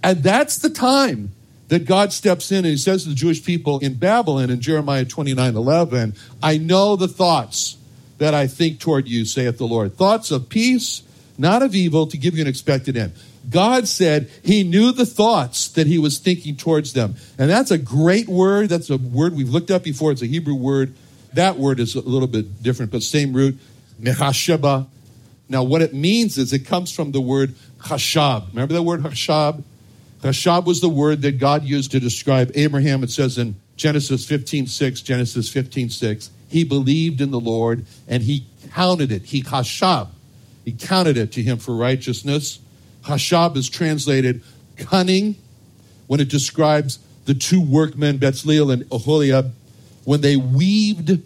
And 0.00 0.22
that's 0.22 0.58
the 0.58 0.70
time 0.70 1.32
that 1.72 1.86
God 1.86 2.12
steps 2.12 2.52
in 2.52 2.58
and 2.58 2.66
he 2.66 2.76
says 2.76 3.04
to 3.04 3.08
the 3.08 3.14
Jewish 3.14 3.42
people 3.42 3.78
in 3.78 3.94
Babylon 3.94 4.50
in 4.50 4.60
Jeremiah 4.60 5.06
29 5.06 5.56
11, 5.56 6.14
I 6.42 6.58
know 6.58 6.96
the 6.96 7.08
thoughts 7.08 7.78
that 8.18 8.34
I 8.34 8.46
think 8.46 8.78
toward 8.78 9.08
you, 9.08 9.24
saith 9.24 9.56
the 9.56 9.66
Lord. 9.66 9.96
Thoughts 9.96 10.30
of 10.30 10.50
peace, 10.50 11.02
not 11.38 11.62
of 11.62 11.74
evil, 11.74 12.06
to 12.08 12.18
give 12.18 12.34
you 12.36 12.42
an 12.42 12.46
expected 12.46 12.94
end. 12.94 13.14
God 13.48 13.88
said 13.88 14.28
he 14.44 14.64
knew 14.64 14.92
the 14.92 15.06
thoughts 15.06 15.68
that 15.68 15.86
he 15.86 15.98
was 15.98 16.18
thinking 16.18 16.56
towards 16.56 16.92
them. 16.92 17.14
And 17.38 17.48
that's 17.48 17.70
a 17.70 17.78
great 17.78 18.28
word. 18.28 18.68
That's 18.68 18.90
a 18.90 18.98
word 18.98 19.34
we've 19.34 19.48
looked 19.48 19.70
up 19.70 19.82
before. 19.82 20.12
It's 20.12 20.20
a 20.20 20.26
Hebrew 20.26 20.54
word. 20.54 20.94
That 21.32 21.56
word 21.56 21.80
is 21.80 21.94
a 21.94 22.02
little 22.02 22.28
bit 22.28 22.62
different, 22.62 22.92
but 22.92 23.02
same 23.02 23.32
root, 23.32 23.58
nehasheba. 23.98 24.88
Now, 25.48 25.62
what 25.62 25.80
it 25.80 25.94
means 25.94 26.36
is 26.36 26.52
it 26.52 26.66
comes 26.66 26.92
from 26.92 27.12
the 27.12 27.20
word 27.22 27.54
chashab. 27.78 28.48
Remember 28.48 28.74
that 28.74 28.82
word 28.82 29.00
chashab? 29.00 29.64
Chashab 30.22 30.64
was 30.64 30.80
the 30.80 30.88
word 30.88 31.22
that 31.22 31.38
God 31.38 31.64
used 31.64 31.90
to 31.90 32.00
describe 32.00 32.52
Abraham. 32.54 33.02
It 33.02 33.10
says 33.10 33.38
in 33.38 33.56
Genesis 33.76 34.24
15 34.24 34.68
6, 34.68 35.00
Genesis 35.02 35.48
15 35.48 35.90
6, 35.90 36.30
he 36.48 36.64
believed 36.64 37.20
in 37.20 37.30
the 37.30 37.40
Lord 37.40 37.86
and 38.06 38.22
he 38.22 38.46
counted 38.72 39.10
it. 39.10 39.22
He 39.22 39.42
Hashab. 39.42 40.08
He 40.64 40.72
counted 40.72 41.16
it 41.16 41.32
to 41.32 41.42
him 41.42 41.58
for 41.58 41.74
righteousness. 41.74 42.60
Hashab 43.04 43.56
is 43.56 43.68
translated 43.68 44.42
cunning 44.76 45.34
when 46.06 46.20
it 46.20 46.28
describes 46.28 47.00
the 47.24 47.34
two 47.34 47.60
workmen, 47.60 48.18
Bezalel 48.18 48.72
and 48.72 48.84
Oholiab, 48.90 49.50
when 50.04 50.20
they 50.20 50.36
weaved 50.36 51.20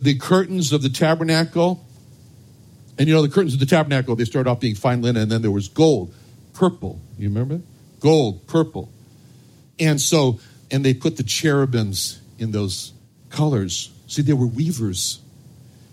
the 0.00 0.14
curtains 0.18 0.72
of 0.72 0.82
the 0.82 0.88
tabernacle. 0.90 1.84
And 2.98 3.08
you 3.08 3.14
know, 3.14 3.22
the 3.22 3.28
curtains 3.28 3.54
of 3.54 3.60
the 3.60 3.66
tabernacle, 3.66 4.14
they 4.14 4.24
started 4.24 4.50
off 4.50 4.60
being 4.60 4.74
fine 4.74 5.00
linen, 5.00 5.22
and 5.22 5.32
then 5.32 5.40
there 5.40 5.50
was 5.50 5.68
gold, 5.68 6.14
purple. 6.52 7.00
You 7.18 7.28
remember? 7.28 7.60
Gold, 8.02 8.46
purple. 8.46 8.90
And 9.78 10.00
so, 10.00 10.40
and 10.70 10.84
they 10.84 10.92
put 10.92 11.16
the 11.16 11.22
cherubims 11.22 12.20
in 12.38 12.52
those 12.52 12.92
colors. 13.30 13.90
See, 14.08 14.22
they 14.22 14.32
were 14.32 14.46
weavers. 14.46 15.20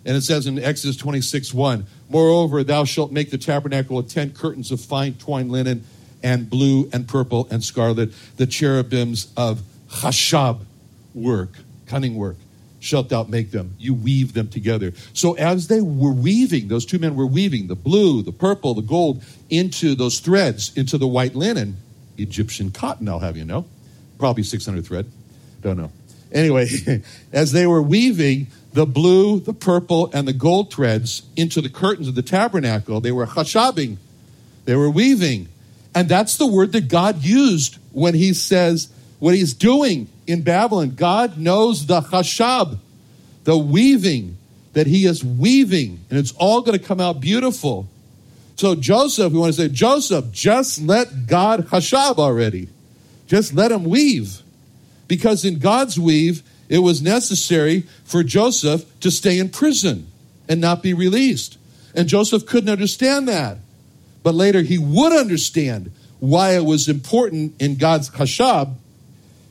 And 0.05 0.17
it 0.17 0.21
says 0.21 0.47
in 0.47 0.59
Exodus 0.59 0.97
26 0.97 1.53
1, 1.53 1.85
Moreover, 2.09 2.63
thou 2.63 2.83
shalt 2.83 3.11
make 3.11 3.29
the 3.29 3.37
tabernacle 3.37 3.97
of 3.97 4.07
ten 4.07 4.31
curtains 4.31 4.71
of 4.71 4.81
fine 4.81 5.13
twined 5.13 5.51
linen 5.51 5.85
and 6.23 6.49
blue 6.49 6.89
and 6.91 7.07
purple 7.07 7.47
and 7.49 7.63
scarlet, 7.63 8.11
the 8.37 8.47
cherubims 8.47 9.31
of 9.37 9.61
chashab 9.89 10.59
work, 11.13 11.51
cunning 11.85 12.15
work 12.15 12.35
shalt 12.79 13.09
thou 13.09 13.23
make 13.23 13.51
them. 13.51 13.75
You 13.77 13.93
weave 13.93 14.33
them 14.33 14.47
together. 14.47 14.93
So 15.13 15.33
as 15.33 15.67
they 15.67 15.81
were 15.81 16.13
weaving, 16.13 16.67
those 16.67 16.85
two 16.85 16.99
men 16.99 17.15
were 17.15 17.27
weaving 17.27 17.67
the 17.67 17.75
blue, 17.75 18.21
the 18.21 18.31
purple, 18.31 18.73
the 18.73 18.81
gold 18.81 19.23
into 19.49 19.95
those 19.95 20.19
threads, 20.19 20.75
into 20.77 20.97
the 20.97 21.07
white 21.07 21.35
linen, 21.35 21.77
Egyptian 22.21 22.71
cotton, 22.71 23.08
I'll 23.08 23.19
have 23.19 23.38
you 23.38 23.45
know. 23.45 23.65
Probably 24.17 24.43
600 24.43 24.86
thread. 24.86 25.10
Don't 25.62 25.77
know. 25.77 25.91
Anyway, 26.32 26.67
as 27.34 27.51
they 27.51 27.65
were 27.65 27.82
weaving 27.82 28.47
the 28.73 28.86
blue, 28.86 29.39
the 29.39 29.53
purple, 29.53 30.12
and 30.13 30.27
the 30.27 30.34
gold 30.34 30.73
threads 30.73 31.23
into 31.36 31.62
the 31.62 31.69
curtains 31.69 32.08
of 32.08 32.15
the 32.15 32.21
tabernacle, 32.21 32.99
they 32.99 33.12
were 33.12 33.25
chashabing. 33.25 33.97
They 34.65 34.75
were 34.75 34.89
weaving. 34.89 35.47
And 35.95 36.08
that's 36.08 36.38
the 36.38 36.45
word 36.45 36.71
that 36.73 36.88
God 36.88 37.23
used 37.23 37.77
when 37.91 38.13
he 38.13 38.34
says 38.34 38.89
what 39.17 39.34
he's 39.34 39.53
doing 39.53 40.08
in 40.27 40.43
Babylon. 40.43 40.91
God 40.91 41.38
knows 41.38 41.88
the 41.88 42.01
chashab, 42.01 42.77
the 43.43 43.58
weaving 43.58 44.38
that 44.73 44.88
he 44.88 45.05
is 45.05 45.23
weaving, 45.23 45.99
and 46.10 46.19
it's 46.19 46.32
all 46.34 46.62
going 46.62 46.77
to 46.77 46.84
come 46.84 47.01
out 47.01 47.19
beautiful. 47.19 47.89
So, 48.59 48.75
Joseph, 48.75 49.31
we 49.31 49.39
want 49.39 49.53
to 49.53 49.61
say, 49.61 49.69
Joseph, 49.69 50.33
just 50.33 50.81
let 50.81 51.27
God 51.27 51.67
hashab 51.67 52.17
already. 52.17 52.67
Just 53.25 53.53
let 53.53 53.71
him 53.71 53.85
weave. 53.85 54.41
Because 55.07 55.45
in 55.45 55.59
God's 55.59 55.97
weave, 55.97 56.43
it 56.67 56.79
was 56.79 57.01
necessary 57.01 57.85
for 58.03 58.21
Joseph 58.21 58.83
to 58.99 59.11
stay 59.11 59.39
in 59.39 59.47
prison 59.47 60.07
and 60.49 60.59
not 60.59 60.83
be 60.83 60.93
released. 60.93 61.57
And 61.95 62.09
Joseph 62.09 62.45
couldn't 62.45 62.69
understand 62.69 63.29
that. 63.29 63.59
But 64.23 64.35
later 64.35 64.61
he 64.61 64.77
would 64.77 65.13
understand 65.13 65.93
why 66.19 66.57
it 66.57 66.65
was 66.65 66.89
important 66.89 67.53
in 67.61 67.77
God's 67.77 68.09
hashab, 68.09 68.73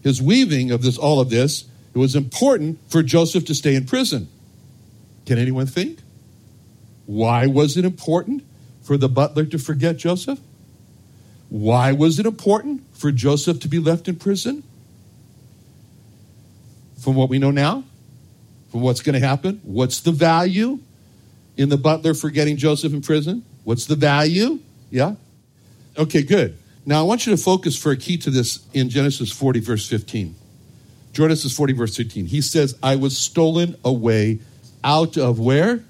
his 0.02 0.20
weaving 0.20 0.70
of 0.70 0.82
this, 0.82 0.98
all 0.98 1.18
of 1.18 1.30
this, 1.30 1.64
it 1.94 1.98
was 1.98 2.14
important 2.14 2.78
for 2.90 3.02
Joseph 3.02 3.46
to 3.46 3.54
stay 3.54 3.74
in 3.74 3.86
prison. 3.86 4.28
Can 5.24 5.38
anyone 5.38 5.64
think? 5.64 6.00
Why 7.06 7.46
was 7.46 7.78
it 7.78 7.86
important 7.86 8.44
for 8.88 8.96
the 8.96 9.09
butler 9.09 9.44
to 9.44 9.59
forget 9.59 9.98
Joseph? 9.98 10.40
Why 11.51 11.92
was 11.92 12.18
it 12.18 12.24
important 12.24 12.85
for 12.96 13.12
Joseph 13.12 13.61
to 13.61 13.68
be 13.68 13.79
left 13.79 14.09
in 14.09 14.16
prison? 14.16 14.62
From 16.96 17.14
what 17.14 17.29
we 17.29 17.38
know 17.38 17.51
now, 17.51 17.85
from 18.70 18.81
what's 18.81 19.03
going 19.03 19.12
to 19.12 19.27
happen, 19.27 19.61
what's 19.62 20.01
the 20.01 20.11
value 20.11 20.79
in 21.59 21.68
the 21.68 21.77
butler 21.77 22.14
forgetting 22.14 22.57
Joseph 22.57 22.94
in 22.94 23.03
prison? 23.03 23.44
What's 23.62 23.85
the 23.85 23.94
value? 23.94 24.59
Yeah? 24.90 25.16
Okay, 25.98 26.22
good. 26.22 26.57
Now 26.87 27.01
I 27.01 27.03
want 27.03 27.27
you 27.27 27.37
to 27.37 27.42
focus 27.42 27.77
for 27.77 27.92
a 27.92 27.96
key 27.96 28.16
to 28.16 28.31
this 28.31 28.66
in 28.72 28.88
Genesis 28.88 29.31
40, 29.31 29.61
verse 29.61 29.87
15. 29.87 30.35
Genesis 31.12 31.55
40, 31.55 31.74
verse 31.74 31.94
15. 31.94 32.24
He 32.24 32.40
says, 32.40 32.74
I 32.83 32.96
was 32.96 33.18
stolen 33.18 33.77
away 33.85 34.38
out 34.83 35.18
of 35.18 35.38
where? 35.38 35.85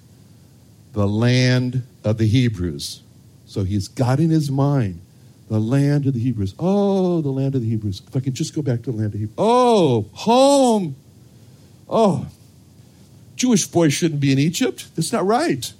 The 0.94 1.06
land 1.06 1.84
of 2.08 2.18
the 2.18 2.26
Hebrews. 2.26 3.02
So 3.46 3.64
he's 3.64 3.88
got 3.88 4.18
in 4.18 4.30
his 4.30 4.50
mind 4.50 5.00
the 5.48 5.58
land 5.58 6.06
of 6.06 6.14
the 6.14 6.20
Hebrews. 6.20 6.54
Oh, 6.58 7.20
the 7.20 7.30
land 7.30 7.54
of 7.54 7.62
the 7.62 7.68
Hebrews. 7.68 8.02
If 8.06 8.16
I 8.16 8.20
can 8.20 8.34
just 8.34 8.54
go 8.54 8.62
back 8.62 8.82
to 8.82 8.92
the 8.92 8.96
land 8.96 9.14
of 9.14 9.20
Hebrews. 9.20 9.34
Oh, 9.38 10.06
home. 10.12 10.96
Oh, 11.88 12.26
Jewish 13.36 13.66
boy 13.66 13.88
shouldn't 13.88 14.20
be 14.20 14.32
in 14.32 14.38
Egypt. 14.38 14.88
That's 14.94 15.12
not 15.12 15.24
right. 15.24 15.72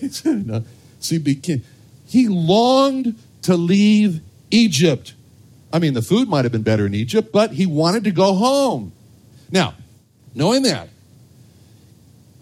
no. 0.24 0.64
See, 1.00 1.62
he 2.06 2.28
longed 2.28 3.16
to 3.42 3.56
leave 3.56 4.20
Egypt. 4.50 5.14
I 5.72 5.78
mean, 5.78 5.94
the 5.94 6.02
food 6.02 6.28
might 6.28 6.44
have 6.44 6.52
been 6.52 6.62
better 6.62 6.86
in 6.86 6.94
Egypt, 6.94 7.30
but 7.32 7.52
he 7.52 7.66
wanted 7.66 8.04
to 8.04 8.10
go 8.10 8.34
home. 8.34 8.92
Now, 9.50 9.74
knowing 10.34 10.62
that, 10.62 10.88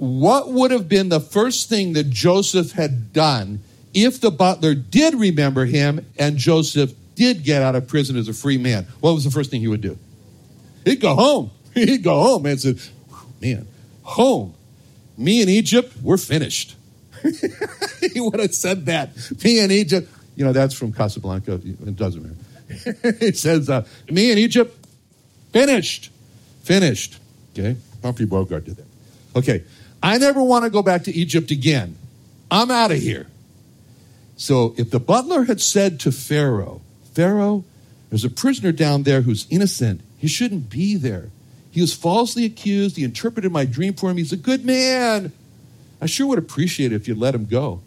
what 0.02 0.48
would 0.48 0.72
have 0.72 0.88
been 0.88 1.10
the 1.10 1.20
first 1.20 1.68
thing 1.68 1.92
that 1.92 2.10
Joseph 2.10 2.72
had 2.72 3.12
done 3.12 3.60
if 3.94 4.20
the 4.20 4.32
butler 4.32 4.74
did 4.74 5.14
remember 5.14 5.64
him 5.64 6.04
and 6.18 6.36
Joseph 6.36 6.92
did 7.14 7.44
get 7.44 7.62
out 7.62 7.76
of 7.76 7.86
prison 7.86 8.16
as 8.16 8.26
a 8.26 8.32
free 8.32 8.58
man? 8.58 8.88
What 8.98 9.12
was 9.12 9.22
the 9.22 9.30
first 9.30 9.52
thing 9.52 9.60
he 9.60 9.68
would 9.68 9.80
do? 9.80 9.96
He'd 10.84 11.00
go 11.00 11.14
home. 11.14 11.52
He'd 11.74 12.02
go 12.02 12.20
home 12.20 12.46
and 12.46 12.60
say, 12.60 12.74
Man, 13.40 13.68
home. 14.02 14.54
Me 15.16 15.40
in 15.40 15.48
Egypt, 15.48 15.94
we're 16.02 16.16
finished. 16.16 16.74
he 18.12 18.20
would 18.20 18.40
have 18.40 18.56
said 18.56 18.86
that. 18.86 19.10
Me 19.44 19.60
in 19.60 19.70
Egypt, 19.70 20.12
you 20.34 20.44
know, 20.44 20.52
that's 20.52 20.74
from 20.74 20.92
Casablanca. 20.92 21.60
It 21.64 21.94
doesn't 21.94 22.22
matter. 22.24 22.98
it 23.24 23.36
says, 23.36 23.70
uh, 23.70 23.86
me 24.10 24.32
in 24.32 24.38
Egypt, 24.38 24.76
finished. 25.52 26.10
Finished. 26.64 27.20
Okay? 27.52 27.76
Humphrey 28.02 28.26
Bogart 28.26 28.64
did 28.64 28.78
that. 28.78 28.86
Okay. 29.36 29.62
I 30.02 30.18
never 30.18 30.42
want 30.42 30.64
to 30.64 30.70
go 30.70 30.82
back 30.82 31.04
to 31.04 31.12
Egypt 31.12 31.50
again. 31.50 31.96
I'm 32.50 32.70
out 32.70 32.90
of 32.90 32.98
here. 32.98 33.28
So 34.36 34.74
if 34.76 34.90
the 34.90 34.98
butler 34.98 35.44
had 35.44 35.60
said 35.60 36.00
to 36.00 36.12
Pharaoh, 36.12 36.80
Pharaoh, 37.14 37.64
there's 38.10 38.24
a 38.24 38.30
prisoner 38.30 38.72
down 38.72 39.04
there 39.04 39.22
who's 39.22 39.46
innocent. 39.48 40.00
He 40.18 40.26
shouldn't 40.26 40.68
be 40.68 40.96
there. 40.96 41.30
He 41.70 41.80
was 41.80 41.94
falsely 41.94 42.44
accused. 42.44 42.96
He 42.96 43.04
interpreted 43.04 43.52
my 43.52 43.64
dream 43.64 43.94
for 43.94 44.10
him. 44.10 44.16
He's 44.16 44.32
a 44.32 44.36
good 44.36 44.64
man. 44.64 45.32
I 46.00 46.06
sure 46.06 46.26
would 46.26 46.38
appreciate 46.38 46.92
it 46.92 46.96
if 46.96 47.08
you'd 47.08 47.18
let 47.18 47.34
him 47.34 47.46
go. 47.46 47.80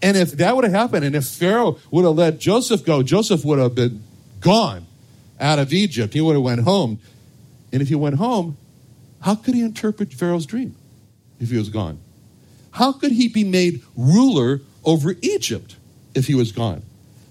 And 0.00 0.16
if 0.16 0.32
that 0.32 0.54
would 0.54 0.64
have 0.64 0.72
happened, 0.72 1.04
and 1.04 1.14
if 1.14 1.26
Pharaoh 1.26 1.76
would 1.90 2.04
have 2.04 2.14
let 2.14 2.38
Joseph 2.38 2.84
go, 2.84 3.02
Joseph 3.02 3.44
would 3.44 3.58
have 3.58 3.74
been 3.74 4.02
gone 4.40 4.86
out 5.38 5.58
of 5.58 5.72
Egypt. 5.72 6.14
He 6.14 6.20
would 6.20 6.34
have 6.34 6.42
went 6.42 6.62
home. 6.62 6.98
And 7.72 7.82
if 7.82 7.88
he 7.88 7.94
went 7.94 8.16
home, 8.16 8.56
how 9.20 9.34
could 9.34 9.54
he 9.54 9.60
interpret 9.60 10.14
Pharaoh's 10.14 10.46
dream 10.46 10.74
if 11.40 11.50
he 11.50 11.56
was 11.56 11.68
gone? 11.68 11.98
How 12.72 12.92
could 12.92 13.12
he 13.12 13.28
be 13.28 13.44
made 13.44 13.82
ruler 13.96 14.60
over 14.84 15.16
Egypt 15.22 15.76
if 16.14 16.26
he 16.26 16.34
was 16.34 16.52
gone? 16.52 16.82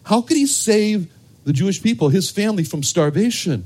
How 0.03 0.21
could 0.21 0.37
he 0.37 0.47
save 0.47 1.11
the 1.45 1.53
Jewish 1.53 1.81
people, 1.81 2.09
his 2.09 2.29
family, 2.29 2.63
from 2.63 2.83
starvation? 2.83 3.65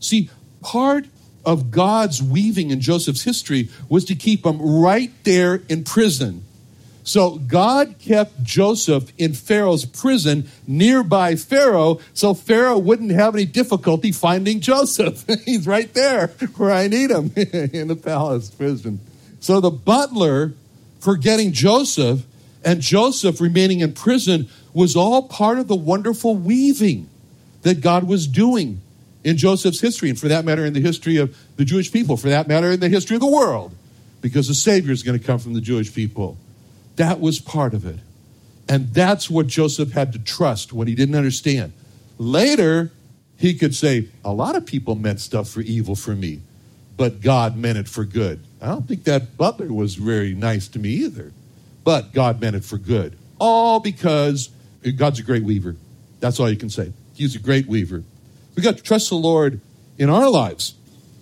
See, 0.00 0.28
part 0.60 1.06
of 1.46 1.70
God's 1.70 2.22
weaving 2.22 2.70
in 2.70 2.80
Joseph's 2.80 3.22
history 3.22 3.68
was 3.88 4.04
to 4.06 4.14
keep 4.14 4.44
him 4.44 4.60
right 4.60 5.12
there 5.24 5.62
in 5.68 5.84
prison 5.84 6.44
so 7.04 7.36
God 7.36 7.96
kept 7.98 8.42
Joseph 8.42 9.12
in 9.18 9.34
Pharaoh's 9.34 9.84
prison 9.84 10.48
nearby 10.66 11.36
Pharaoh 11.36 12.00
so 12.14 12.32
Pharaoh 12.32 12.78
wouldn't 12.78 13.10
have 13.10 13.34
any 13.34 13.44
difficulty 13.44 14.10
finding 14.10 14.60
Joseph. 14.60 15.24
He's 15.44 15.66
right 15.66 15.92
there 15.92 16.28
where 16.56 16.72
I 16.72 16.88
need 16.88 17.10
him 17.10 17.30
in 17.36 17.88
the 17.88 17.96
palace 17.96 18.50
prison. 18.50 19.00
So 19.44 19.60
the 19.60 19.70
butler 19.70 20.54
forgetting 21.00 21.52
Joseph 21.52 22.24
and 22.64 22.80
Joseph 22.80 23.42
remaining 23.42 23.80
in 23.80 23.92
prison 23.92 24.48
was 24.72 24.96
all 24.96 25.28
part 25.28 25.58
of 25.58 25.68
the 25.68 25.74
wonderful 25.74 26.34
weaving 26.34 27.10
that 27.60 27.82
God 27.82 28.04
was 28.04 28.26
doing 28.26 28.80
in 29.22 29.36
Joseph's 29.36 29.82
history, 29.82 30.08
and 30.08 30.18
for 30.18 30.28
that 30.28 30.46
matter, 30.46 30.64
in 30.64 30.72
the 30.72 30.80
history 30.80 31.18
of 31.18 31.36
the 31.56 31.66
Jewish 31.66 31.92
people, 31.92 32.16
for 32.16 32.30
that 32.30 32.48
matter, 32.48 32.70
in 32.70 32.80
the 32.80 32.88
history 32.88 33.16
of 33.16 33.20
the 33.20 33.30
world, 33.30 33.74
because 34.22 34.48
the 34.48 34.54
Savior 34.54 34.92
is 34.92 35.02
going 35.02 35.18
to 35.18 35.22
come 35.22 35.38
from 35.38 35.52
the 35.52 35.60
Jewish 35.60 35.94
people. 35.94 36.38
That 36.96 37.20
was 37.20 37.38
part 37.38 37.74
of 37.74 37.84
it. 37.84 37.98
And 38.66 38.94
that's 38.94 39.28
what 39.28 39.46
Joseph 39.46 39.92
had 39.92 40.14
to 40.14 40.18
trust 40.18 40.72
when 40.72 40.88
he 40.88 40.94
didn't 40.94 41.16
understand. 41.16 41.74
Later, 42.16 42.92
he 43.36 43.52
could 43.52 43.74
say, 43.74 44.08
A 44.24 44.32
lot 44.32 44.56
of 44.56 44.64
people 44.64 44.94
meant 44.94 45.20
stuff 45.20 45.50
for 45.50 45.60
evil 45.60 45.96
for 45.96 46.14
me, 46.14 46.40
but 46.96 47.20
God 47.20 47.58
meant 47.58 47.76
it 47.76 47.88
for 47.88 48.06
good. 48.06 48.42
I 48.64 48.68
don't 48.68 48.88
think 48.88 49.04
that 49.04 49.36
butler 49.36 49.70
was 49.70 49.96
very 49.96 50.34
nice 50.34 50.68
to 50.68 50.78
me 50.78 50.88
either, 50.88 51.34
but 51.84 52.14
God 52.14 52.40
meant 52.40 52.56
it 52.56 52.64
for 52.64 52.78
good. 52.78 53.14
All 53.38 53.78
because 53.78 54.48
God's 54.96 55.18
a 55.18 55.22
great 55.22 55.42
weaver. 55.42 55.76
That's 56.20 56.40
all 56.40 56.48
you 56.48 56.56
can 56.56 56.70
say. 56.70 56.94
He's 57.12 57.36
a 57.36 57.38
great 57.38 57.66
weaver. 57.66 58.02
We 58.56 58.62
got 58.62 58.78
to 58.78 58.82
trust 58.82 59.10
the 59.10 59.16
Lord 59.16 59.60
in 59.98 60.08
our 60.08 60.30
lives 60.30 60.76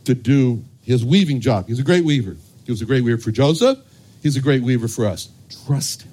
to 0.05 0.15
do 0.15 0.63
his 0.85 1.05
weaving 1.05 1.41
job. 1.41 1.67
He's 1.67 1.81
a 1.81 1.83
great 1.83 2.05
weaver. 2.05 2.37
He 2.65 2.71
was 2.71 2.81
a 2.81 2.85
great 2.85 3.03
weaver 3.03 3.21
for 3.21 3.33
Joseph. 3.33 3.77
He's 4.23 4.37
a 4.37 4.41
great 4.41 4.63
weaver 4.63 4.87
for 4.87 5.07
us. 5.07 5.29
Trust 5.67 6.03
Him. 6.03 6.13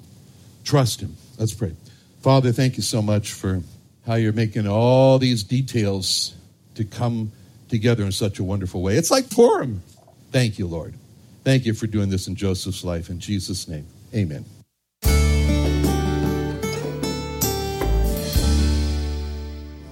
Trust 0.64 1.00
Him. 1.00 1.16
Let's 1.38 1.54
pray. 1.54 1.76
Father, 2.22 2.50
thank 2.50 2.76
you 2.76 2.82
so 2.82 3.00
much 3.00 3.34
for 3.34 3.62
how 4.04 4.14
you're 4.16 4.32
making 4.32 4.66
all 4.66 5.20
these 5.20 5.44
details 5.44 6.34
to 6.74 6.84
come 6.84 7.30
together 7.68 8.02
in 8.02 8.10
such 8.10 8.40
a 8.40 8.44
wonderful 8.44 8.82
way. 8.82 8.96
It's 8.96 9.12
like 9.12 9.30
Purim. 9.30 9.84
Thank 10.32 10.58
you, 10.58 10.66
Lord. 10.66 10.94
Thank 11.42 11.64
you 11.64 11.74
for 11.74 11.86
doing 11.86 12.10
this 12.10 12.28
in 12.28 12.34
Joseph's 12.34 12.84
life. 12.84 13.08
In 13.08 13.18
Jesus' 13.18 13.66
name, 13.66 13.86
amen. 14.14 14.44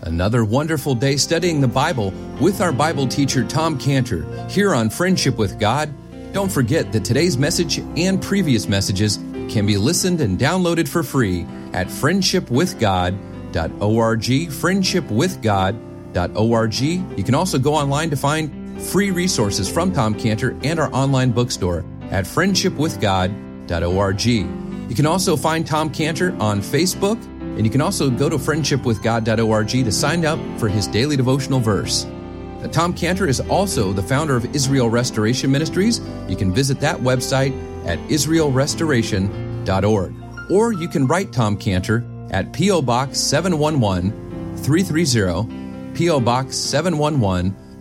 Another 0.03 0.45
wonderful 0.45 0.95
day 0.95 1.17
studying 1.17 1.61
the 1.61 1.69
Bible 1.69 2.13
with 2.41 2.61
our 2.61 2.73
Bible 2.73 3.07
teacher, 3.07 3.45
Tom 3.45 3.79
Cantor, 3.79 4.27
here 4.49 4.75
on 4.75 4.91
Friendship 4.91 5.37
with 5.37 5.61
God. 5.61 5.93
Don't 6.33 6.51
forget 6.51 6.91
that 6.93 7.05
today's 7.05 7.39
message 7.39 7.79
and 7.79 8.21
previous 8.21 8.69
messages 8.69 9.19
can 9.49 9.65
be 9.67 9.77
listened 9.77 10.21
and 10.21 10.39
downloaded 10.39 10.89
for 10.89 11.03
free 11.03 11.47
at 11.73 11.89
friendshipwithgod.org, 11.89 14.23
friendshipwithgod.org. 14.23 17.19
You 17.19 17.25
can 17.25 17.35
also 17.35 17.59
go 17.59 17.75
online 17.75 18.11
to 18.11 18.17
find 18.17 18.58
free 18.79 19.11
resources 19.11 19.71
from 19.71 19.93
Tom 19.93 20.15
Cantor 20.15 20.57
and 20.63 20.79
our 20.79 20.93
online 20.95 21.33
bookstore 21.33 21.85
at 22.11 22.25
friendshipwithgod.org. 22.25 24.25
You 24.25 24.95
can 24.95 25.07
also 25.07 25.37
find 25.37 25.67
Tom 25.67 25.91
Cantor 25.91 26.35
on 26.41 26.61
Facebook, 26.61 27.23
and 27.41 27.65
you 27.65 27.71
can 27.71 27.83
also 27.83 28.09
go 28.09 28.29
to 28.29 28.37
friendshipwithgod.org 28.37 29.69
to 29.69 29.93
sign 29.93 30.25
up 30.25 30.39
for 30.59 30.69
his 30.69 30.87
daily 30.87 31.17
devotional 31.17 31.59
verse. 31.61 32.07
Tom 32.73 32.93
Cantor 32.93 33.29
is 33.29 33.39
also 33.41 33.93
the 33.93 34.03
founder 34.03 34.37
of 34.37 34.45
Israel 34.55 34.91
Restoration 34.91 35.51
Ministries. 35.51 36.01
You 36.29 36.37
can 36.37 36.53
visit 36.53 36.81
that 36.81 36.99
website 36.99 37.55
at 37.87 37.99
israelrestoration.org. 38.09 40.15
Or 40.51 40.73
you 40.73 40.89
can 40.89 41.07
write 41.07 41.33
Tom 41.33 41.57
Cantor 41.57 42.05
at 42.31 42.53
P.O. 42.53 42.83
Box 42.83 43.19
711 43.21 44.57
330, 44.57 45.95
P.O. 45.95 46.21
Box 46.21 46.57
711 46.57 47.57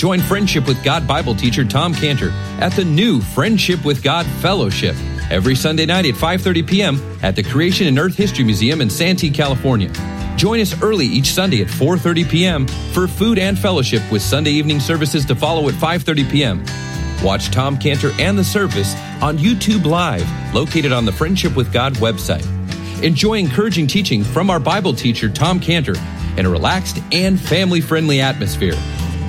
Join 0.00 0.20
Friendship 0.20 0.66
with 0.66 0.82
God 0.82 1.06
Bible 1.06 1.34
teacher 1.34 1.62
Tom 1.62 1.92
Cantor 1.92 2.30
at 2.58 2.72
the 2.72 2.86
new 2.86 3.20
Friendship 3.20 3.84
with 3.84 4.02
God 4.02 4.24
Fellowship 4.40 4.96
every 5.30 5.54
Sunday 5.54 5.84
night 5.84 6.06
at 6.06 6.14
5:30 6.14 6.66
p.m. 6.66 7.18
at 7.22 7.36
the 7.36 7.42
Creation 7.42 7.86
and 7.86 7.98
Earth 7.98 8.16
History 8.16 8.42
Museum 8.42 8.80
in 8.80 8.88
Santee, 8.88 9.28
California. 9.30 9.92
Join 10.38 10.58
us 10.58 10.82
early 10.82 11.04
each 11.04 11.34
Sunday 11.34 11.60
at 11.60 11.66
4:30 11.66 12.30
p.m. 12.30 12.66
for 12.94 13.06
food 13.06 13.38
and 13.38 13.58
fellowship 13.58 14.00
with 14.10 14.22
Sunday 14.22 14.52
evening 14.52 14.80
services 14.80 15.26
to 15.26 15.34
follow 15.34 15.68
at 15.68 15.74
5:30 15.74 16.30
p.m. 16.30 16.64
Watch 17.22 17.50
Tom 17.50 17.76
Cantor 17.76 18.12
and 18.18 18.38
the 18.38 18.44
service 18.44 18.94
on 19.20 19.36
YouTube 19.36 19.84
Live, 19.84 20.26
located 20.54 20.92
on 20.92 21.04
the 21.04 21.12
Friendship 21.12 21.54
with 21.54 21.70
God 21.74 21.92
website. 21.96 22.46
Enjoy 23.02 23.34
encouraging 23.34 23.86
teaching 23.86 24.24
from 24.24 24.48
our 24.48 24.60
Bible 24.60 24.94
teacher 24.94 25.28
Tom 25.28 25.60
Cantor 25.60 25.96
in 26.38 26.46
a 26.46 26.48
relaxed 26.48 27.00
and 27.12 27.38
family-friendly 27.38 28.22
atmosphere. 28.22 28.78